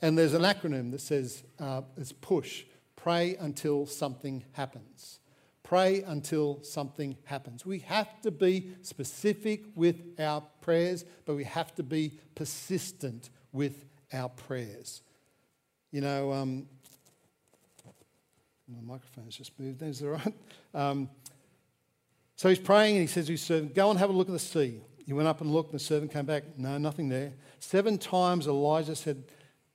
And 0.00 0.16
there's 0.16 0.32
an 0.32 0.40
acronym 0.40 0.92
that 0.92 1.02
says 1.02 1.42
uh, 1.60 1.82
it's 1.98 2.10
PUSH 2.10 2.64
pray 2.96 3.36
until 3.38 3.84
something 3.84 4.42
happens. 4.52 5.20
Pray 5.62 6.02
until 6.04 6.62
something 6.62 7.18
happens. 7.24 7.66
We 7.66 7.80
have 7.80 8.22
to 8.22 8.30
be 8.30 8.70
specific 8.80 9.64
with 9.74 10.18
our 10.18 10.42
prayers, 10.62 11.04
but 11.26 11.34
we 11.34 11.44
have 11.44 11.74
to 11.74 11.82
be 11.82 12.18
persistent 12.34 13.28
with 13.52 13.84
our 14.10 14.30
prayers. 14.30 15.02
You 15.90 16.00
know, 16.00 16.32
um, 16.32 16.66
my 18.74 18.80
microphone's 18.94 19.36
just 19.36 19.60
moved. 19.60 19.82
Is 19.82 20.00
that 20.00 20.08
right? 20.08 20.34
Um, 20.72 21.10
so 22.36 22.48
he's 22.48 22.58
praying 22.58 22.96
and 22.96 23.02
he 23.02 23.06
says 23.06 23.26
to 23.26 23.32
his 23.32 23.42
servant, 23.42 23.74
Go 23.74 23.90
and 23.90 23.98
have 23.98 24.08
a 24.08 24.14
look 24.14 24.28
at 24.28 24.32
the 24.32 24.38
sea. 24.38 24.80
He 25.06 25.12
went 25.12 25.28
up 25.28 25.40
and 25.40 25.52
looked, 25.52 25.72
and 25.72 25.80
the 25.80 25.84
servant 25.84 26.12
came 26.12 26.24
back. 26.24 26.44
No, 26.56 26.78
nothing 26.78 27.08
there. 27.08 27.32
Seven 27.60 27.98
times 27.98 28.46
Elijah 28.46 28.96
said, 28.96 29.24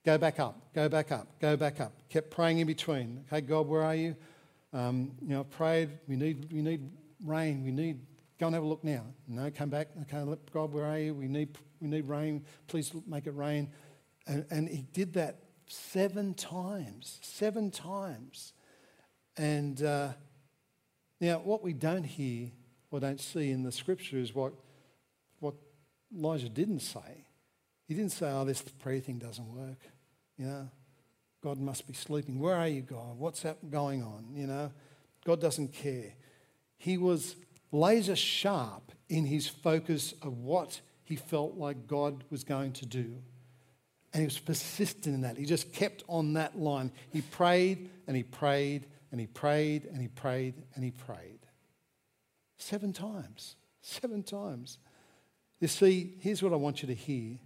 Go 0.05 0.17
back 0.17 0.39
up, 0.39 0.73
go 0.73 0.87
back 0.87 1.11
up, 1.11 1.27
go 1.39 1.57
back 1.57 1.81
up. 1.81 1.91
Kept 2.09 2.31
praying 2.31 2.59
in 2.59 2.67
between. 2.67 3.25
Okay, 3.27 3.41
God, 3.41 3.67
where 3.67 3.83
are 3.83 3.95
you? 3.95 4.15
Um, 4.71 5.11
you 5.21 5.29
know, 5.29 5.41
I 5.41 5.43
prayed, 5.43 5.89
we 6.07 6.15
need, 6.15 6.51
we 6.53 6.61
need 6.61 6.89
rain, 7.25 7.63
we 7.63 7.71
need, 7.71 7.99
go 8.39 8.47
and 8.47 8.55
have 8.55 8.63
a 8.63 8.67
look 8.67 8.83
now. 8.83 9.03
No, 9.27 9.51
come 9.51 9.69
back. 9.69 9.89
Okay, 10.03 10.23
God, 10.53 10.71
where 10.71 10.85
are 10.85 10.97
you? 10.97 11.13
We 11.13 11.27
need, 11.27 11.57
we 11.81 11.89
need 11.89 12.07
rain. 12.07 12.45
Please 12.67 12.91
make 13.07 13.27
it 13.27 13.35
rain. 13.35 13.69
And, 14.25 14.45
and 14.49 14.69
he 14.69 14.85
did 14.93 15.13
that 15.13 15.39
seven 15.67 16.33
times, 16.33 17.19
seven 17.21 17.69
times. 17.69 18.53
And 19.37 19.83
uh, 19.83 20.13
now, 21.19 21.39
what 21.39 21.61
we 21.61 21.73
don't 21.73 22.05
hear 22.05 22.51
or 22.91 22.99
don't 22.99 23.19
see 23.19 23.51
in 23.51 23.63
the 23.63 23.71
scripture 23.71 24.17
is 24.17 24.33
what, 24.33 24.53
what 24.53 24.68
Elijah 26.15 26.49
didn't 26.49 26.79
say. 26.79 27.25
He 27.87 27.93
didn't 27.93 28.11
say, 28.11 28.29
oh, 28.31 28.45
this 28.45 28.61
prayer 28.61 28.99
thing 28.99 29.17
doesn't 29.17 29.47
work. 29.47 29.79
You 30.37 30.45
know, 30.45 30.69
God 31.43 31.59
must 31.59 31.87
be 31.87 31.93
sleeping. 31.93 32.39
Where 32.39 32.55
are 32.55 32.67
you, 32.67 32.81
God? 32.81 33.17
What's 33.17 33.45
going 33.69 34.03
on? 34.03 34.27
You 34.33 34.47
know, 34.47 34.71
God 35.25 35.41
doesn't 35.41 35.73
care. 35.73 36.13
He 36.77 36.97
was 36.97 37.35
laser 37.71 38.15
sharp 38.15 38.91
in 39.09 39.25
his 39.25 39.47
focus 39.47 40.13
of 40.21 40.37
what 40.37 40.81
he 41.03 41.15
felt 41.15 41.55
like 41.55 41.87
God 41.87 42.23
was 42.29 42.43
going 42.43 42.73
to 42.73 42.85
do. 42.85 43.15
And 44.13 44.21
he 44.21 44.25
was 44.25 44.39
persistent 44.39 45.13
in 45.13 45.21
that. 45.21 45.37
He 45.37 45.45
just 45.45 45.71
kept 45.71 46.03
on 46.07 46.33
that 46.33 46.57
line. 46.57 46.91
He 47.11 47.21
prayed 47.21 47.89
and 48.07 48.15
he 48.15 48.23
prayed 48.23 48.87
and 49.11 49.19
he 49.19 49.27
prayed 49.27 49.85
and 49.85 50.01
he 50.01 50.07
prayed 50.07 50.55
and 50.75 50.83
he 50.83 50.91
prayed. 50.91 51.39
Seven 52.57 52.93
times. 52.93 53.55
Seven 53.81 54.23
times. 54.23 54.77
You 55.59 55.67
see, 55.67 56.15
here's 56.19 56.41
what 56.41 56.53
I 56.53 56.57
want 56.57 56.81
you 56.81 56.87
to 56.87 56.93
hear 56.93 57.37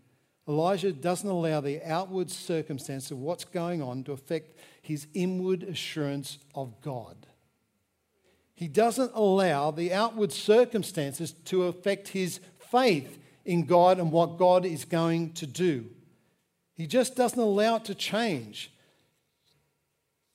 Elijah 0.48 0.92
doesn't 0.92 1.30
allow 1.30 1.62
the 1.62 1.82
outward 1.84 2.30
circumstance 2.30 3.12
of 3.12 3.20
what's 3.20 3.46
going 3.46 3.82
on 3.82 4.04
to 4.04 4.12
affect 4.12 4.60
his 4.82 5.08
inward 5.14 5.64
assurance 5.64 6.38
of 6.54 6.82
God. 6.82 7.16
He 8.54 8.68
doesn't 8.68 9.12
allow 9.14 9.72
the 9.72 9.94
outward 9.94 10.32
circumstances 10.32 11.32
to 11.46 11.64
affect 11.64 12.10
his 12.10 12.40
faith 12.72 13.20
in 13.46 13.66
God 13.66 14.00
and 14.00 14.12
what 14.12 14.38
God 14.38 14.66
is 14.66 14.86
going 14.86 15.32
to 15.34 15.48
do. 15.48 15.86
He 16.76 16.88
just 16.88 17.16
doesn't 17.16 17.40
allow 17.40 17.78
it 17.78 17.86
to 17.86 17.96
change. 17.96 18.72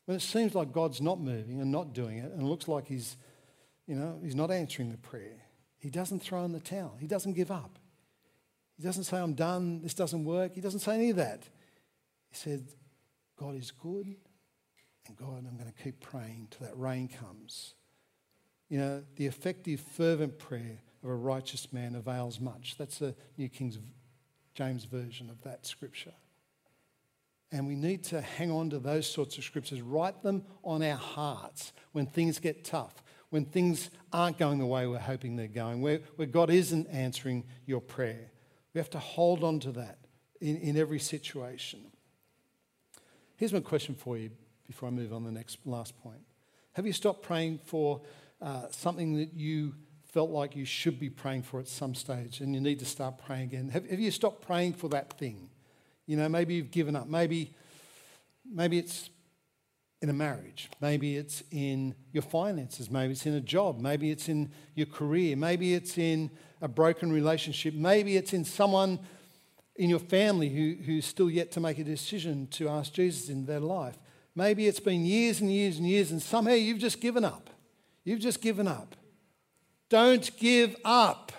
When 0.07 0.17
it 0.17 0.21
seems 0.21 0.55
like 0.55 0.73
God's 0.73 1.03
not 1.03 1.21
moving 1.21 1.61
and 1.61 1.71
not 1.71 1.93
doing 1.93 2.19
it, 2.19 2.33
and 2.33 2.43
it 2.43 2.47
looks 2.47 2.67
like 2.67 2.87
he's, 2.87 3.17
you 3.87 3.95
know, 3.95 4.19
he's 4.23 4.35
not 4.35 4.51
answering 4.51 4.91
the 4.91 4.97
prayer, 4.97 5.37
he 5.79 5.91
doesn't 5.91 6.21
throw 6.21 6.45
in 6.45 6.53
the 6.53 6.61
towel. 6.61 6.97
He 7.01 7.07
doesn't 7.07 7.35
give 7.35 7.51
up. 7.51 7.79
He 8.77 8.83
doesn't 8.83 9.05
say, 9.05 9.19
I'm 9.19 9.35
done, 9.35 9.83
this 9.83 9.95
doesn't 9.95 10.25
work. 10.25 10.55
He 10.55 10.61
doesn't 10.61 10.81
say 10.81 10.95
any 10.95 11.11
of 11.11 11.17
that. 11.17 11.43
He 12.31 12.37
said, 12.37 12.69
God 13.37 13.57
is 13.57 13.71
good, 13.71 14.07
and 15.07 15.17
God, 15.17 15.45
I'm 15.49 15.57
going 15.57 15.73
to 15.73 15.83
keep 15.83 16.01
praying 16.01 16.49
till 16.51 16.67
that 16.67 16.79
rain 16.79 17.09
comes. 17.09 17.75
You 18.69 18.79
know, 18.79 19.03
the 19.17 19.27
effective, 19.27 19.81
fervent 19.81 20.39
prayer 20.39 20.81
of 21.03 21.11
a 21.11 21.15
righteous 21.15 21.73
man 21.73 21.95
avails 21.95 22.41
much. 22.41 22.77
That's 22.77 22.99
the 22.99 23.15
New 23.37 23.49
King 23.49 23.77
James 24.55 24.85
version 24.85 25.31
of 25.31 25.43
that 25.43 25.67
scripture. 25.67 26.15
And 27.51 27.67
we 27.67 27.77
need 27.77 28.05
to 28.05 28.21
hang 28.21 28.51
on 28.51 28.71
to 28.71 28.79
those 28.79 29.11
sorts 29.11 29.39
of 29.39 29.45
scriptures, 29.45 29.81
write 29.81 30.23
them 30.23 30.45
on 30.63 30.83
our 30.83 30.97
hearts 30.97 31.73
when 31.93 32.07
things 32.07 32.39
get 32.39 32.65
tough, 32.65 33.03
when 33.31 33.45
things 33.45 33.91
aren't 34.13 34.39
going 34.39 34.59
the 34.59 34.67
way 34.67 34.87
we're 34.87 34.99
hoping 34.99 35.37
they're 35.37 35.47
going, 35.49 35.83
where, 35.83 36.01
where 36.17 36.27
God 36.27 36.51
isn't 36.51 36.87
answering 36.89 37.45
your 37.67 37.81
prayer. 37.81 38.31
We 38.75 38.79
have 38.79 38.91
to 38.91 38.99
hold 38.99 39.45
on 39.45 39.61
to 39.61 39.73
that 39.73 39.99
in, 40.41 40.57
in 40.57 40.77
every 40.77 40.99
situation. 40.99 41.81
Here's 43.37 43.53
my 43.53 43.61
question 43.61 43.95
for 43.95 44.17
you 44.17 44.31
before 44.67 44.89
I 44.89 44.93
move 44.93 45.13
on 45.13 45.25
the 45.25 45.31
next 45.31 45.59
last 45.65 45.97
point. 46.03 46.21
Have 46.73 46.87
you 46.87 46.93
stopped 46.93 47.23
praying 47.23 47.61
for 47.65 48.03
uh, 48.41 48.67
something 48.71 49.17
that 49.17 49.35
you 49.35 49.75
felt 50.05 50.31
like 50.31 50.57
you 50.57 50.65
should 50.65 50.99
be 50.99 51.11
praying 51.11 51.43
for 51.43 51.61
at 51.61 51.69
some 51.69 51.95
stage 51.95 52.41
and 52.41 52.55
you 52.55 52.61
need 52.61 52.79
to 52.79 52.85
start 52.85 53.19
praying 53.19 53.45
again? 53.45 53.69
Have, 53.71 53.89
have 53.91 54.01
you 54.01 54.11
stopped 54.11 54.47
praying 54.47 54.75
for 54.75 54.89
that 54.89 55.19
thing? 55.19 55.51
You 56.07 56.17
know, 56.17 56.29
maybe 56.29 56.55
you've 56.55 56.71
given 56.71 56.97
up. 56.97 57.07
Maybe, 57.07 57.55
maybe 58.51 58.79
it's 58.79 59.11
in 60.01 60.11
a 60.11 60.13
marriage. 60.13 60.69
Maybe 60.81 61.17
it's 61.17 61.43
in 61.51 61.95
your 62.13 62.23
finances. 62.23 62.91
Maybe 62.91 63.13
it's 63.13 63.27
in 63.27 63.35
a 63.35 63.41
job. 63.41 63.81
Maybe 63.81 64.11
it's 64.11 64.29
in 64.29 64.51
your 64.75 64.87
career. 64.87 65.37
Maybe 65.37 65.75
it's 65.75 65.99
in 65.99 66.31
a 66.61 66.69
broken 66.69 67.11
relationship. 67.11 67.75
Maybe 67.75 68.17
it's 68.17 68.33
in 68.33 68.45
someone 68.45 69.01
in 69.77 69.91
your 69.91 69.99
family 69.99 70.49
who, 70.49 70.83
who's 70.85 71.05
still 71.05 71.31
yet 71.31 71.51
to 71.53 71.61
make 71.61 71.79
a 71.79 71.85
decision 71.85 72.49
to 72.49 72.69
ask 72.69 72.93
Jesus 72.93 73.29
in 73.29 73.47
their 73.47 73.61
life. 73.61 73.97
Maybe 74.35 74.67
it's 74.69 74.81
been 74.81 75.05
years 75.05 75.41
and 75.41 75.51
years 75.51 75.79
and 75.79 75.87
years, 75.87 76.13
and 76.13 76.23
somehow 76.23 76.53
you've 76.53 76.79
just 76.79 77.01
given 77.01 77.25
up. 77.25 77.51
You've 78.05 78.21
just 78.21 78.41
given 78.41 78.69
up. 78.69 78.95
Don't 79.89 80.31
give 80.39 80.77
up. 80.85 81.33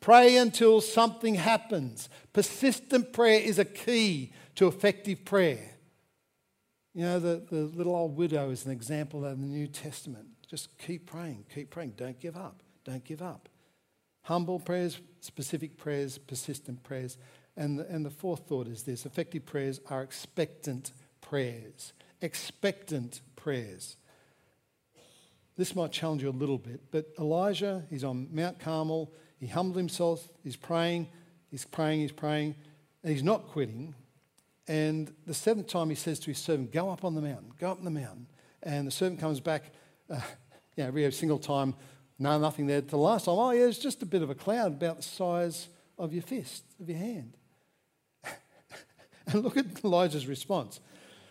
Pray 0.00 0.36
until 0.36 0.80
something 0.80 1.36
happens. 1.36 2.08
Persistent 2.32 3.12
prayer 3.12 3.40
is 3.40 3.58
a 3.58 3.64
key 3.64 4.32
to 4.56 4.66
effective 4.66 5.24
prayer. 5.24 5.73
You 6.94 7.02
know, 7.04 7.18
the, 7.18 7.42
the 7.50 7.62
little 7.62 7.94
old 7.94 8.16
widow 8.16 8.50
is 8.50 8.64
an 8.66 8.72
example 8.72 9.24
of 9.24 9.40
the 9.40 9.46
New 9.46 9.66
Testament. 9.66 10.26
Just 10.48 10.78
keep 10.78 11.06
praying, 11.06 11.44
keep 11.52 11.70
praying. 11.70 11.94
Don't 11.96 12.18
give 12.20 12.36
up. 12.36 12.62
Don't 12.84 13.04
give 13.04 13.20
up. 13.20 13.48
Humble 14.22 14.60
prayers, 14.60 15.00
specific 15.20 15.76
prayers, 15.76 16.18
persistent 16.18 16.82
prayers. 16.84 17.18
And 17.56 17.78
the, 17.78 17.86
and 17.88 18.06
the 18.06 18.10
fourth 18.10 18.48
thought 18.48 18.68
is 18.68 18.84
this 18.84 19.06
effective 19.06 19.44
prayers 19.44 19.80
are 19.90 20.02
expectant 20.02 20.92
prayers. 21.20 21.92
Expectant 22.20 23.20
prayers. 23.36 23.96
This 25.56 25.74
might 25.74 25.92
challenge 25.92 26.22
you 26.22 26.30
a 26.30 26.30
little 26.30 26.58
bit, 26.58 26.80
but 26.90 27.06
Elijah, 27.18 27.84
he's 27.88 28.02
on 28.02 28.28
Mount 28.32 28.58
Carmel, 28.58 29.12
he 29.38 29.46
humbled 29.46 29.76
himself, 29.76 30.28
he's 30.42 30.56
praying, 30.56 31.08
he's 31.50 31.64
praying, 31.64 32.00
he's 32.00 32.12
praying, 32.12 32.56
and 33.02 33.12
he's 33.12 33.22
not 33.22 33.46
quitting. 33.48 33.94
And 34.66 35.12
the 35.26 35.34
seventh 35.34 35.66
time 35.66 35.90
he 35.90 35.94
says 35.94 36.18
to 36.20 36.26
his 36.26 36.38
servant, 36.38 36.72
Go 36.72 36.90
up 36.90 37.04
on 37.04 37.14
the 37.14 37.20
mountain, 37.20 37.52
go 37.58 37.72
up 37.72 37.78
on 37.78 37.84
the 37.84 37.90
mountain. 37.90 38.26
And 38.62 38.86
the 38.86 38.90
servant 38.90 39.20
comes 39.20 39.40
back, 39.40 39.72
uh, 40.10 40.14
you 40.76 40.84
know, 40.84 40.88
every 40.88 41.12
single 41.12 41.38
time 41.38 41.74
no, 42.18 42.38
nothing 42.38 42.66
there. 42.66 42.80
The 42.80 42.96
last 42.96 43.24
time, 43.24 43.34
oh, 43.36 43.50
yeah, 43.50 43.64
it's 43.64 43.78
just 43.78 44.02
a 44.02 44.06
bit 44.06 44.22
of 44.22 44.30
a 44.30 44.34
cloud 44.34 44.72
about 44.72 44.98
the 44.98 45.02
size 45.02 45.68
of 45.98 46.12
your 46.12 46.22
fist, 46.22 46.64
of 46.80 46.88
your 46.88 46.98
hand. 46.98 47.36
and 49.26 49.42
look 49.42 49.56
at 49.56 49.84
Elijah's 49.84 50.26
response. 50.26 50.80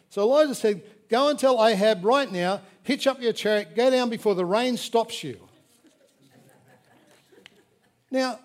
So 0.10 0.24
Elijah 0.24 0.56
said, 0.56 0.84
Go 1.10 1.30
and 1.30 1.40
tell 1.40 1.64
Ahab 1.66 2.04
right 2.04 2.32
now, 2.32 2.62
hitch 2.84 3.08
up 3.08 3.22
your 3.22 3.34
chariot, 3.34 3.76
go 3.76 3.90
down 3.90 4.10
before 4.10 4.36
the 4.36 4.46
rain 4.46 4.78
stops 4.78 5.24
you. 5.24 5.40
now, 8.12 8.40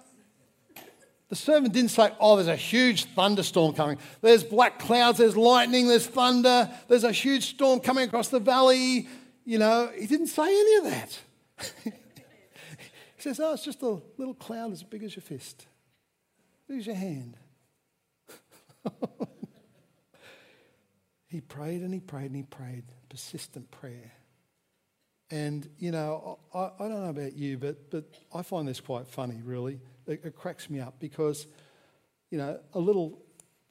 the 1.28 1.36
servant 1.36 1.74
didn't 1.74 1.90
say, 1.90 2.12
Oh, 2.20 2.36
there's 2.36 2.48
a 2.48 2.56
huge 2.56 3.04
thunderstorm 3.06 3.74
coming. 3.74 3.98
There's 4.20 4.44
black 4.44 4.78
clouds, 4.78 5.18
there's 5.18 5.36
lightning, 5.36 5.88
there's 5.88 6.06
thunder, 6.06 6.70
there's 6.88 7.04
a 7.04 7.12
huge 7.12 7.50
storm 7.50 7.80
coming 7.80 8.08
across 8.08 8.28
the 8.28 8.40
valley. 8.40 9.08
You 9.44 9.58
know, 9.58 9.90
he 9.96 10.06
didn't 10.06 10.28
say 10.28 10.48
any 10.48 10.74
of 10.76 10.84
that. 10.84 11.92
He 13.18 13.22
says, 13.22 13.40
Oh, 13.40 13.52
it's 13.52 13.64
just 13.64 13.82
a 13.82 14.00
little 14.16 14.34
cloud 14.34 14.70
as 14.70 14.84
big 14.84 15.02
as 15.02 15.16
your 15.16 15.22
fist, 15.22 15.66
as 16.70 16.86
your 16.86 16.94
hand. 16.94 17.36
he 21.26 21.40
prayed 21.40 21.82
and 21.82 21.92
he 21.92 21.98
prayed 21.98 22.26
and 22.26 22.36
he 22.36 22.44
prayed, 22.44 22.84
persistent 23.08 23.72
prayer. 23.72 24.12
And, 25.30 25.68
you 25.78 25.90
know, 25.90 26.38
I, 26.54 26.70
I, 26.78 26.88
don't 26.88 27.02
know 27.04 27.10
about 27.10 27.34
you, 27.34 27.58
but, 27.58 27.90
but 27.90 28.04
I 28.34 28.42
find 28.42 28.66
this 28.66 28.80
quite 28.80 29.06
funny, 29.06 29.40
really. 29.44 29.80
It, 30.06 30.24
it 30.24 30.36
cracks 30.36 30.70
me 30.70 30.80
up 30.80 30.94
because, 30.98 31.46
you 32.30 32.38
know, 32.38 32.58
a 32.72 32.78
little 32.78 33.20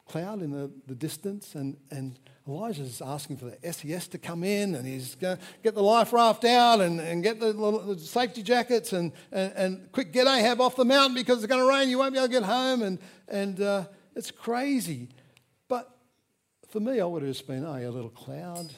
cloud 0.07 0.41
in 0.41 0.51
the, 0.51 0.71
the 0.85 0.95
distance, 0.95 1.55
and, 1.55 1.75
and 1.91 2.19
Elijah's 2.47 3.01
asking 3.01 3.37
for 3.37 3.45
the 3.45 3.73
SES 3.73 4.07
to 4.09 4.17
come 4.17 4.43
in, 4.43 4.75
and 4.75 4.87
he's 4.87 5.15
going 5.15 5.37
to 5.37 5.43
get 5.63 5.75
the 5.75 5.83
life 5.83 6.13
raft 6.13 6.45
out 6.45 6.79
and, 6.79 6.99
and 6.99 7.23
get 7.23 7.39
the, 7.39 7.53
the 7.53 7.99
safety 7.99 8.41
jackets 8.41 8.93
and, 8.93 9.11
and, 9.31 9.53
and, 9.55 9.91
quick 9.91 10.13
get 10.13 10.27
Ahab 10.27 10.61
off 10.61 10.75
the 10.75 10.85
mountain 10.85 11.13
because 11.13 11.39
it's 11.39 11.47
going 11.47 11.61
to 11.61 11.67
rain, 11.67 11.89
you 11.89 11.97
won't 11.97 12.13
be 12.13 12.19
able 12.19 12.27
to 12.27 12.33
get 12.33 12.43
home. 12.43 12.83
And, 12.83 12.99
and 13.27 13.59
uh, 13.59 13.85
it's 14.15 14.31
crazy. 14.31 15.09
But 15.67 15.89
For 16.69 16.79
me, 16.79 17.01
I 17.01 17.05
would 17.05 17.23
have 17.23 17.31
just 17.31 17.47
been, 17.47 17.65
oh, 17.65 17.75
a 17.75 17.89
little 17.89 18.09
cloud, 18.09 18.71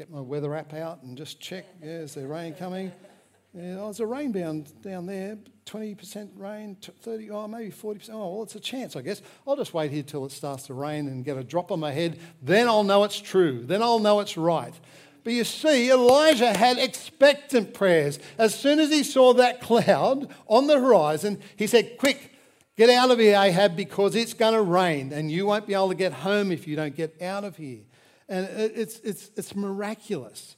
get 0.00 0.10
my 0.10 0.18
weather 0.18 0.54
app 0.54 0.72
out 0.72 1.02
and 1.02 1.14
just 1.14 1.40
check, 1.40 1.66
yeah, 1.82 1.98
is 1.98 2.14
there 2.14 2.26
rain 2.26 2.54
coming? 2.54 2.90
Yeah, 3.52 3.76
oh, 3.80 3.84
there's 3.84 4.00
a 4.00 4.06
rain 4.06 4.32
down, 4.32 4.64
down 4.80 5.04
there, 5.04 5.36
20% 5.66 6.30
rain, 6.36 6.74
30, 7.02 7.30
oh, 7.30 7.46
maybe 7.46 7.70
40%. 7.70 8.08
Oh, 8.10 8.36
well, 8.36 8.42
it's 8.42 8.54
a 8.54 8.60
chance, 8.60 8.96
I 8.96 9.02
guess. 9.02 9.20
I'll 9.46 9.56
just 9.56 9.74
wait 9.74 9.90
here 9.90 10.02
till 10.02 10.24
it 10.24 10.32
starts 10.32 10.68
to 10.68 10.74
rain 10.74 11.06
and 11.06 11.22
get 11.22 11.36
a 11.36 11.44
drop 11.44 11.70
on 11.70 11.80
my 11.80 11.92
head. 11.92 12.18
Then 12.40 12.66
I'll 12.66 12.82
know 12.82 13.04
it's 13.04 13.20
true. 13.20 13.62
Then 13.66 13.82
I'll 13.82 13.98
know 13.98 14.20
it's 14.20 14.38
right. 14.38 14.72
But 15.22 15.34
you 15.34 15.44
see, 15.44 15.90
Elijah 15.90 16.56
had 16.56 16.78
expectant 16.78 17.74
prayers. 17.74 18.18
As 18.38 18.54
soon 18.54 18.80
as 18.80 18.88
he 18.88 19.02
saw 19.02 19.34
that 19.34 19.60
cloud 19.60 20.34
on 20.46 20.66
the 20.66 20.80
horizon, 20.80 21.40
he 21.56 21.66
said, 21.66 21.98
Quick, 21.98 22.38
get 22.74 22.88
out 22.88 23.10
of 23.10 23.18
here, 23.18 23.36
Ahab, 23.38 23.76
because 23.76 24.14
it's 24.14 24.32
going 24.32 24.54
to 24.54 24.62
rain 24.62 25.12
and 25.12 25.30
you 25.30 25.44
won't 25.44 25.66
be 25.66 25.74
able 25.74 25.90
to 25.90 25.94
get 25.94 26.14
home 26.14 26.50
if 26.50 26.66
you 26.66 26.74
don't 26.74 26.96
get 26.96 27.20
out 27.20 27.44
of 27.44 27.58
here. 27.58 27.80
And 28.30 28.46
it's, 28.46 29.00
it's, 29.00 29.30
it's 29.36 29.54
miraculous. 29.54 30.56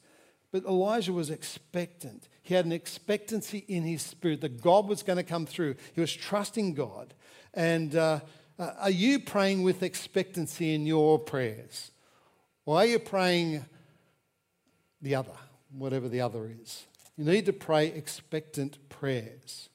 But 0.52 0.64
Elijah 0.64 1.12
was 1.12 1.30
expectant. 1.30 2.28
He 2.42 2.54
had 2.54 2.66
an 2.66 2.72
expectancy 2.72 3.64
in 3.66 3.82
his 3.82 4.02
spirit 4.02 4.42
that 4.42 4.62
God 4.62 4.86
was 4.86 5.02
going 5.02 5.16
to 5.16 5.24
come 5.24 5.46
through. 5.46 5.74
He 5.94 6.00
was 6.00 6.12
trusting 6.12 6.74
God. 6.74 7.14
And 7.54 7.96
uh, 7.96 8.20
uh, 8.58 8.70
are 8.78 8.90
you 8.90 9.18
praying 9.18 9.64
with 9.64 9.82
expectancy 9.82 10.74
in 10.74 10.86
your 10.86 11.18
prayers? 11.18 11.90
Or 12.66 12.76
are 12.76 12.86
you 12.86 13.00
praying 13.00 13.64
the 15.02 15.16
other, 15.16 15.32
whatever 15.76 16.08
the 16.08 16.20
other 16.20 16.50
is. 16.62 16.86
You 17.16 17.24
need 17.24 17.46
to 17.46 17.52
pray 17.52 17.88
expectant 17.88 18.88
prayers. 18.88 19.68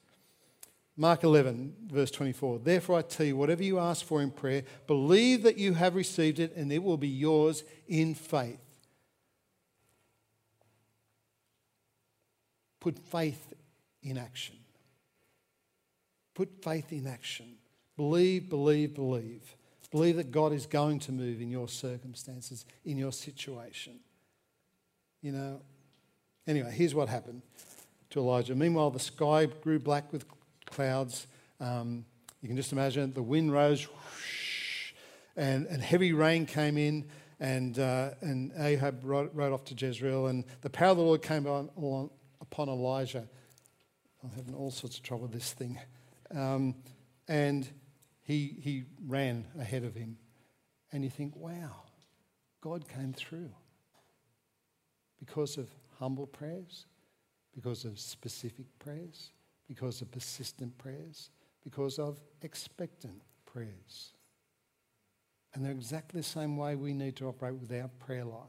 Mark 1.00 1.22
11, 1.22 1.74
verse 1.92 2.10
24. 2.10 2.58
Therefore, 2.58 2.98
I 2.98 3.02
tell 3.02 3.24
you, 3.24 3.36
whatever 3.36 3.62
you 3.62 3.78
ask 3.78 4.04
for 4.04 4.20
in 4.20 4.32
prayer, 4.32 4.64
believe 4.88 5.44
that 5.44 5.56
you 5.56 5.74
have 5.74 5.94
received 5.94 6.40
it 6.40 6.56
and 6.56 6.72
it 6.72 6.82
will 6.82 6.96
be 6.96 7.08
yours 7.08 7.62
in 7.86 8.16
faith. 8.16 8.58
Put 12.80 12.98
faith 12.98 13.54
in 14.02 14.18
action. 14.18 14.56
Put 16.34 16.64
faith 16.64 16.92
in 16.92 17.06
action. 17.06 17.54
Believe, 17.96 18.48
believe, 18.48 18.94
believe. 18.96 19.54
Believe 19.92 20.16
that 20.16 20.32
God 20.32 20.52
is 20.52 20.66
going 20.66 20.98
to 21.00 21.12
move 21.12 21.40
in 21.40 21.48
your 21.48 21.68
circumstances, 21.68 22.64
in 22.84 22.98
your 22.98 23.12
situation. 23.12 24.00
You 25.22 25.30
know, 25.30 25.60
anyway, 26.44 26.72
here's 26.72 26.94
what 26.94 27.08
happened 27.08 27.42
to 28.10 28.18
Elijah. 28.18 28.56
Meanwhile, 28.56 28.90
the 28.90 28.98
sky 28.98 29.46
grew 29.46 29.78
black 29.78 30.12
with 30.12 30.26
clouds. 30.70 31.26
Um, 31.60 32.04
you 32.40 32.48
can 32.48 32.56
just 32.56 32.72
imagine 32.72 33.12
the 33.12 33.22
wind 33.22 33.52
rose, 33.52 33.82
whoosh, 33.82 34.92
and, 35.36 35.66
and 35.66 35.82
heavy 35.82 36.12
rain 36.12 36.46
came 36.46 36.78
in, 36.78 37.08
and, 37.40 37.78
uh, 37.78 38.10
and 38.20 38.52
Ahab 38.56 39.00
rode, 39.02 39.30
rode, 39.34 39.52
off 39.52 39.64
to 39.66 39.74
Jezreel, 39.74 40.26
and 40.26 40.44
the 40.60 40.70
power 40.70 40.90
of 40.90 40.96
the 40.96 41.02
Lord 41.02 41.22
came 41.22 41.46
on, 41.46 41.70
on, 41.76 42.10
upon 42.40 42.68
Elijah. 42.68 43.28
I'm 44.22 44.30
having 44.30 44.54
all 44.54 44.70
sorts 44.70 44.96
of 44.96 45.02
trouble 45.02 45.24
with 45.24 45.32
this 45.32 45.52
thing. 45.52 45.78
Um, 46.34 46.74
and 47.28 47.68
he, 48.22 48.58
he 48.60 48.84
ran 49.06 49.46
ahead 49.58 49.84
of 49.84 49.94
him. 49.94 50.18
And 50.92 51.04
you 51.04 51.10
think, 51.10 51.36
wow, 51.36 51.82
God 52.60 52.88
came 52.88 53.12
through 53.12 53.50
because 55.18 55.56
of 55.58 55.68
humble 55.98 56.26
prayers, 56.26 56.86
because 57.54 57.84
of 57.84 57.98
specific 57.98 58.66
prayers, 58.78 59.30
because 59.68 60.00
of 60.00 60.10
persistent 60.10 60.76
prayers, 60.78 61.30
because 61.62 61.98
of 61.98 62.18
expectant 62.42 63.20
prayers. 63.46 64.14
And 65.54 65.64
they're 65.64 65.72
exactly 65.72 66.20
the 66.20 66.26
same 66.26 66.56
way 66.56 66.74
we 66.74 66.92
need 66.92 67.16
to 67.16 67.28
operate 67.28 67.54
with 67.54 67.72
our 67.72 67.88
prayer 68.00 68.24
life. 68.24 68.42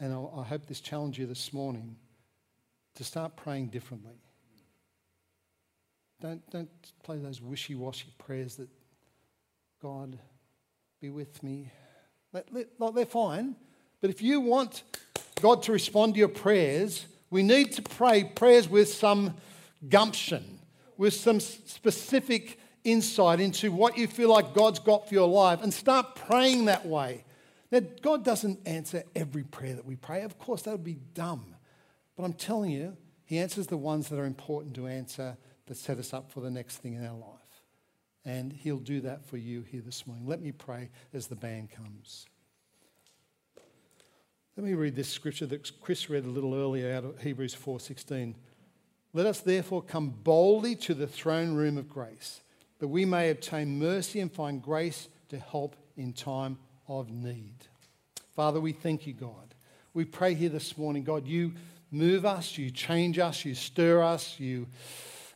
And 0.00 0.12
I 0.12 0.42
hope 0.42 0.66
this 0.66 0.80
challenged 0.80 1.18
you 1.18 1.26
this 1.26 1.52
morning 1.52 1.96
to 2.96 3.04
start 3.04 3.36
praying 3.36 3.68
differently. 3.68 4.20
Don't, 6.20 6.48
don't 6.50 6.70
play 7.02 7.18
those 7.18 7.40
wishy 7.40 7.74
washy 7.74 8.12
prayers 8.18 8.56
that 8.56 8.68
God 9.80 10.18
be 11.00 11.10
with 11.10 11.42
me. 11.42 11.70
Let, 12.32 12.52
let, 12.52 12.94
they're 12.94 13.06
fine. 13.06 13.56
But 14.00 14.10
if 14.10 14.22
you 14.22 14.40
want 14.40 14.82
God 15.40 15.62
to 15.64 15.72
respond 15.72 16.14
to 16.14 16.18
your 16.18 16.28
prayers, 16.28 17.06
we 17.32 17.42
need 17.42 17.72
to 17.72 17.82
pray 17.82 18.24
prayers 18.24 18.68
with 18.68 18.92
some 18.92 19.34
gumption, 19.88 20.60
with 20.98 21.14
some 21.14 21.40
specific 21.40 22.58
insight 22.84 23.40
into 23.40 23.72
what 23.72 23.96
you 23.96 24.06
feel 24.06 24.28
like 24.28 24.52
God's 24.54 24.78
got 24.78 25.08
for 25.08 25.14
your 25.14 25.28
life, 25.28 25.62
and 25.62 25.72
start 25.72 26.14
praying 26.14 26.66
that 26.66 26.84
way. 26.84 27.24
Now, 27.70 27.80
God 28.02 28.22
doesn't 28.22 28.60
answer 28.66 29.02
every 29.16 29.44
prayer 29.44 29.74
that 29.76 29.86
we 29.86 29.96
pray. 29.96 30.22
Of 30.22 30.38
course, 30.38 30.62
that 30.62 30.72
would 30.72 30.84
be 30.84 30.98
dumb. 31.14 31.56
But 32.16 32.24
I'm 32.24 32.34
telling 32.34 32.70
you, 32.70 32.98
He 33.24 33.38
answers 33.38 33.66
the 33.66 33.78
ones 33.78 34.10
that 34.10 34.18
are 34.18 34.26
important 34.26 34.74
to 34.74 34.86
answer 34.86 35.38
that 35.66 35.76
set 35.78 35.96
us 35.98 36.12
up 36.12 36.30
for 36.30 36.40
the 36.40 36.50
next 36.50 36.76
thing 36.78 36.92
in 36.92 37.06
our 37.06 37.16
life. 37.16 37.64
And 38.26 38.52
He'll 38.52 38.76
do 38.76 39.00
that 39.00 39.24
for 39.24 39.38
you 39.38 39.62
here 39.62 39.80
this 39.80 40.06
morning. 40.06 40.26
Let 40.26 40.42
me 40.42 40.52
pray 40.52 40.90
as 41.14 41.28
the 41.28 41.36
band 41.36 41.70
comes. 41.70 42.26
Let 44.56 44.66
me 44.66 44.74
read 44.74 44.94
this 44.94 45.08
scripture 45.08 45.46
that 45.46 45.80
Chris 45.80 46.10
read 46.10 46.26
a 46.26 46.30
little 46.30 46.54
earlier 46.54 46.92
out 46.92 47.04
of 47.04 47.22
Hebrews 47.22 47.54
4:16. 47.54 48.34
Let 49.14 49.24
us 49.24 49.40
therefore 49.40 49.80
come 49.80 50.10
boldly 50.10 50.76
to 50.76 50.92
the 50.92 51.06
throne 51.06 51.54
room 51.54 51.78
of 51.78 51.88
grace, 51.88 52.42
that 52.78 52.88
we 52.88 53.06
may 53.06 53.30
obtain 53.30 53.78
mercy 53.78 54.20
and 54.20 54.30
find 54.30 54.62
grace 54.62 55.08
to 55.30 55.38
help 55.38 55.76
in 55.96 56.12
time 56.12 56.58
of 56.86 57.10
need. 57.10 57.66
Father, 58.36 58.60
we 58.60 58.72
thank 58.72 59.06
you, 59.06 59.14
God. 59.14 59.54
We 59.94 60.04
pray 60.04 60.34
here 60.34 60.50
this 60.50 60.76
morning, 60.76 61.02
God, 61.02 61.26
you 61.26 61.54
move 61.90 62.26
us, 62.26 62.58
you 62.58 62.70
change 62.70 63.18
us, 63.18 63.46
you 63.46 63.54
stir 63.54 64.02
us, 64.02 64.38
you 64.38 64.66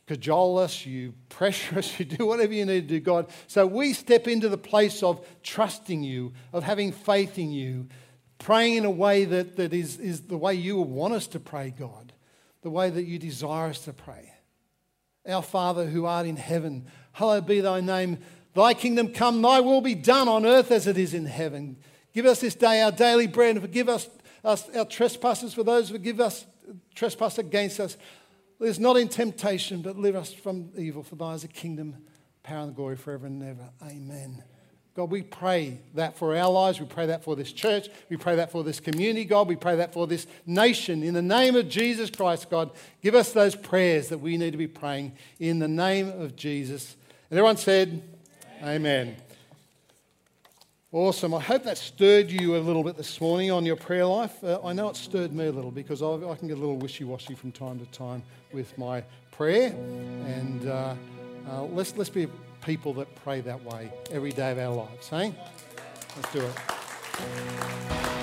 cajole 0.05 0.59
us, 0.59 0.85
you 0.85 1.15
pressure 1.29 1.79
us, 1.79 1.99
you 1.99 2.05
do 2.05 2.27
whatever 2.27 2.53
you 2.53 2.65
need 2.65 2.87
to 2.87 2.95
do, 2.95 2.99
God. 2.99 3.31
So 3.47 3.65
we 3.65 3.93
step 3.93 4.27
into 4.27 4.47
the 4.47 4.59
place 4.59 5.01
of 5.01 5.25
trusting 5.41 6.03
you, 6.03 6.33
of 6.53 6.63
having 6.63 6.91
faith 6.91 7.39
in 7.39 7.51
you, 7.51 7.87
praying 8.39 8.75
in 8.75 8.85
a 8.85 8.91
way 8.91 9.25
that, 9.25 9.55
that 9.57 9.73
is, 9.73 9.99
is 9.99 10.21
the 10.21 10.37
way 10.37 10.53
you 10.53 10.79
want 10.79 11.13
us 11.13 11.27
to 11.27 11.39
pray, 11.39 11.73
God, 11.77 12.13
the 12.61 12.69
way 12.69 12.89
that 12.89 13.03
you 13.03 13.19
desire 13.19 13.69
us 13.69 13.79
to 13.85 13.93
pray. 13.93 14.33
Our 15.27 15.41
Father 15.41 15.85
who 15.85 16.05
art 16.05 16.25
in 16.25 16.37
heaven, 16.37 16.85
hallowed 17.13 17.45
be 17.45 17.59
thy 17.61 17.81
name. 17.81 18.19
Thy 18.53 18.73
kingdom 18.73 19.13
come, 19.13 19.41
thy 19.41 19.59
will 19.59 19.81
be 19.81 19.95
done 19.95 20.27
on 20.27 20.45
earth 20.45 20.71
as 20.71 20.87
it 20.87 20.97
is 20.97 21.13
in 21.13 21.25
heaven. 21.25 21.77
Give 22.13 22.25
us 22.25 22.41
this 22.41 22.55
day 22.55 22.81
our 22.81 22.91
daily 22.91 23.27
bread 23.27 23.51
and 23.51 23.61
forgive 23.61 23.89
us, 23.89 24.09
us 24.43 24.69
our 24.75 24.85
trespasses 24.85 25.53
for 25.53 25.63
those 25.63 25.89
who 25.89 25.95
forgive 25.95 26.19
us 26.19 26.45
trespass 26.95 27.37
against 27.37 27.79
us. 27.79 27.97
Lead 28.59 28.69
us 28.69 28.79
not 28.79 28.97
in 28.97 29.07
temptation, 29.07 29.81
but 29.81 29.95
deliver 29.95 30.17
us 30.17 30.33
from 30.33 30.71
evil. 30.77 31.03
For 31.03 31.15
thine 31.15 31.35
is 31.35 31.43
the 31.43 31.47
kingdom, 31.47 31.95
power, 32.43 32.63
and 32.63 32.75
glory 32.75 32.95
forever 32.95 33.27
and 33.27 33.43
ever. 33.43 33.69
Amen. 33.83 34.43
God, 34.97 35.11
we 35.11 35.21
pray 35.21 35.77
that 35.93 36.17
for 36.17 36.35
our 36.35 36.49
lives. 36.49 36.79
We 36.79 36.87
pray 36.87 37.05
that 37.05 37.23
for 37.23 37.35
this 37.35 37.51
church. 37.51 37.87
We 38.09 38.17
pray 38.17 38.37
that 38.37 38.51
for 38.51 38.63
this 38.63 38.79
community, 38.79 39.25
God. 39.25 39.47
We 39.47 39.55
pray 39.55 39.75
that 39.75 39.93
for 39.93 40.07
this 40.07 40.25
nation. 40.47 41.03
In 41.03 41.13
the 41.13 41.21
name 41.21 41.55
of 41.55 41.69
Jesus 41.69 42.09
Christ, 42.09 42.49
God, 42.49 42.71
give 43.03 43.13
us 43.13 43.31
those 43.31 43.55
prayers 43.55 44.09
that 44.09 44.17
we 44.17 44.37
need 44.37 44.53
to 44.53 44.57
be 44.57 44.65
praying 44.65 45.11
in 45.39 45.59
the 45.59 45.67
name 45.67 46.09
of 46.09 46.35
Jesus. 46.35 46.97
And 47.29 47.37
everyone 47.37 47.57
said, 47.57 48.01
Amen. 48.63 49.09
Amen. 49.09 49.15
Awesome. 50.91 51.35
I 51.35 51.41
hope 51.41 51.65
that 51.65 51.77
stirred 51.77 52.31
you 52.31 52.55
a 52.55 52.57
little 52.57 52.83
bit 52.83 52.97
this 52.97 53.21
morning 53.21 53.51
on 53.51 53.67
your 53.67 53.75
prayer 53.75 54.07
life. 54.07 54.43
Uh, 54.43 54.59
I 54.63 54.73
know 54.73 54.89
it 54.89 54.95
stirred 54.95 55.31
me 55.31 55.45
a 55.45 55.51
little 55.51 55.69
because 55.69 56.01
I, 56.01 56.07
I 56.07 56.35
can 56.37 56.47
get 56.47 56.57
a 56.57 56.59
little 56.59 56.77
wishy 56.77 57.03
washy 57.03 57.35
from 57.35 57.51
time 57.51 57.77
to 57.77 57.85
time 57.91 58.23
with 58.51 58.75
my 58.79 59.03
prayer. 59.29 59.75
And 60.25 60.67
uh, 60.67 60.95
uh, 61.51 61.63
let's, 61.65 61.95
let's 61.97 62.09
be 62.09 62.27
people 62.61 62.93
that 62.93 63.13
pray 63.23 63.41
that 63.41 63.63
way 63.63 63.91
every 64.11 64.31
day 64.31 64.51
of 64.51 64.59
our 64.59 64.75
lives. 64.75 65.09
Hey? 65.09 65.33
Let's 66.15 66.33
do 66.33 66.41
it. 66.41 68.16